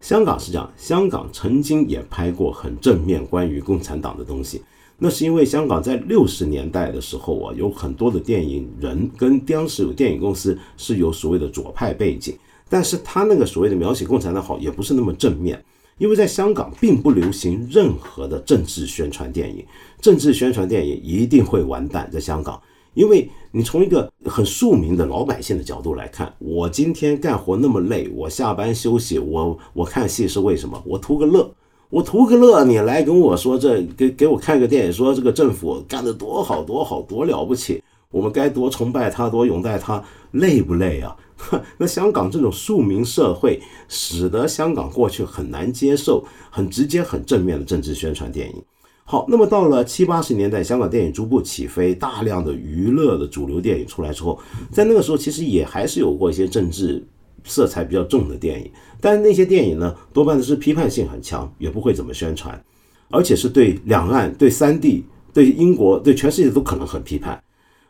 [0.00, 4.62] 香港是这样，香港曾经也拍过很正面关于共产党的东西。
[5.00, 12.36] 那是因为香港在六十年代的时候啊，有很多的电影人跟当时有电影公司是有所谓的左派背景，
[12.68, 15.64] 但是他那个所谓的描写共产党好也不是那么正面，
[15.98, 19.64] 因为在香港并不流行任何的政治宣传电影，
[20.00, 22.60] 政治宣传电影一定会完蛋在香港，
[22.94, 30.82] 因为你从一个很庶民的老百姓的角度来看，我今天干活那么累，我下班休息，我我看戏是为什么？
[30.84, 31.48] 我图个乐。
[31.90, 41.16] 我图个乐，你来跟我说这给给我看个电影，说这个政府干得多好多好多了不起，我们该多崇拜他，多拥戴他，累不累啊？
[41.78, 43.58] 那香港这种庶民社会，
[43.88, 48.62] 使得香港过去很难接受很直接、很正面的政治宣传电影。
[49.04, 54.38] 好，那么到了七八十年代，香港电影逐步起飞，大量的娱乐的主流电影出来之后，
[54.70, 57.02] 在那个时候其实也还是有过一些政治。
[57.48, 58.70] 色彩比较重的电影，
[59.00, 62.62] 但是那些电影呢，多半都是批判性很强，也不会怎么宣传，
[63.10, 67.42] 而且是对两岸、对三地、对英国、对全世界都可能很批判。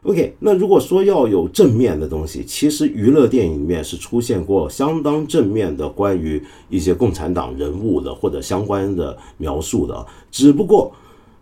[0.04, 6.40] OK，那如果说要有正面的东西，其实娱乐电影里面是出现过相当正面的关于
[6.70, 10.94] 一些共产党人物的或者相关的描述的，只不过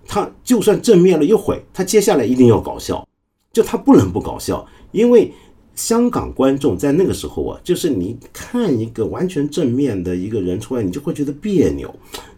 [0.07, 3.07] 他就算正面了一会，他接下来一定要搞笑，
[3.53, 5.31] 就他不能不搞笑，因为。
[5.77, 11.87] 香港观众在那个时候啊，就是你看一个完全正面的一个人出来，你就会觉得别扭；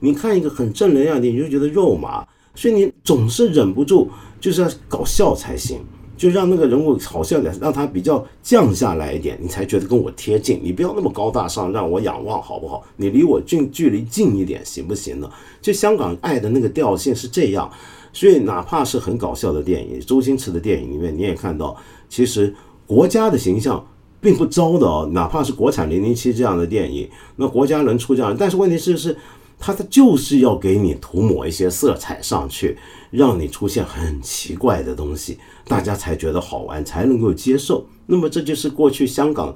[0.01, 2.27] 你看一个很正能量的，你就觉得肉麻。
[2.57, 4.11] 所以你总是忍不住
[4.41, 5.79] 就是要搞笑才行，
[6.17, 10.61] 就让那个人物好笑点，让他比较降下来一点，你才觉得跟我贴近。
[10.61, 12.85] 你不要那么高大上，让我仰望，好不好？
[12.97, 15.31] 你离我近距离近一点，行不行呢？
[15.63, 17.71] 就香港爱的那个调性是这样，
[18.13, 21.77] 所以哪怕是很搞笑的电影，周星驰的电影里面，你也看到
[22.09, 22.53] 其实。
[22.89, 23.87] 国家的形象
[24.19, 29.15] 并不糟的哦，哪怕是国产零零七这样的电影，那国家能出这样，但是问题是是，
[29.59, 32.79] 它它就是要给你涂抹一些色彩上去，
[33.11, 37.87] 让你出现很奇怪的东西，大家才觉得好玩，才能够接受。
[38.07, 39.55] 那么这就是过去香港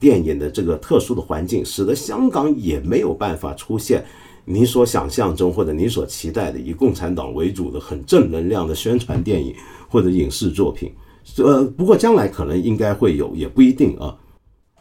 [0.00, 4.04] 电影的这个特殊的环境，使得香港也没有办法出现
[4.44, 9.54] 你所想象中或者你所期待的以共产党为主的很正能量的宣传电影
[9.88, 10.92] 或者影视作品。
[11.38, 14.16] 呃，不过将来可能应该会有，也不一定啊。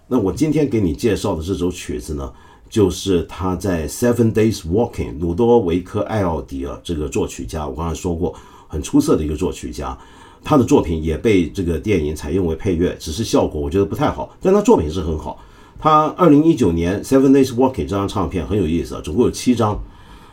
[0.08, 2.32] 那我今天给你介绍的这首曲子呢，
[2.70, 8.36] 就是他在《Seven Days Walking》鲁多维克·艾奥迪尔这个作曲家，我刚才说过，
[8.68, 9.98] 很出色的一个作曲家。
[10.44, 15.40] 他的作品也被这个电影采用为配乐，只是效果我觉得不太好，但他作品是很好。
[15.80, 19.82] 他二零一九年《Seven Days Walking》这张唱片很有意思，总共有七张，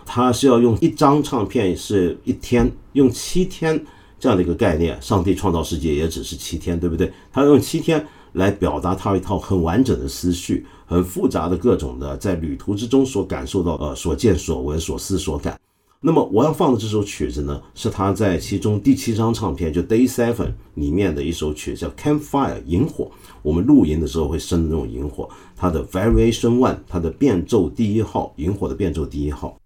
[0.05, 3.81] 他是要用一张唱片是一天，用七天。
[4.21, 7.11] 这样的一个概念，上帝创造世界也只是七天，对不对？
[7.33, 15.59] 他用七天来表达他一套很完整的思绪，很复杂的各种的在旅途之中所感受到呃所见所闻所思所感。
[16.03, 23.11] 那么我要放的这首曲子呢，是他在其中第七张唱片就 Day Seven 里面的一首曲，叫 Campfire 萤火。
[23.43, 25.29] 我们露营的时候会生的那种萤火。
[25.55, 29.60] 它的 Variation One，它的变奏第一号，萤火的变奏第一号。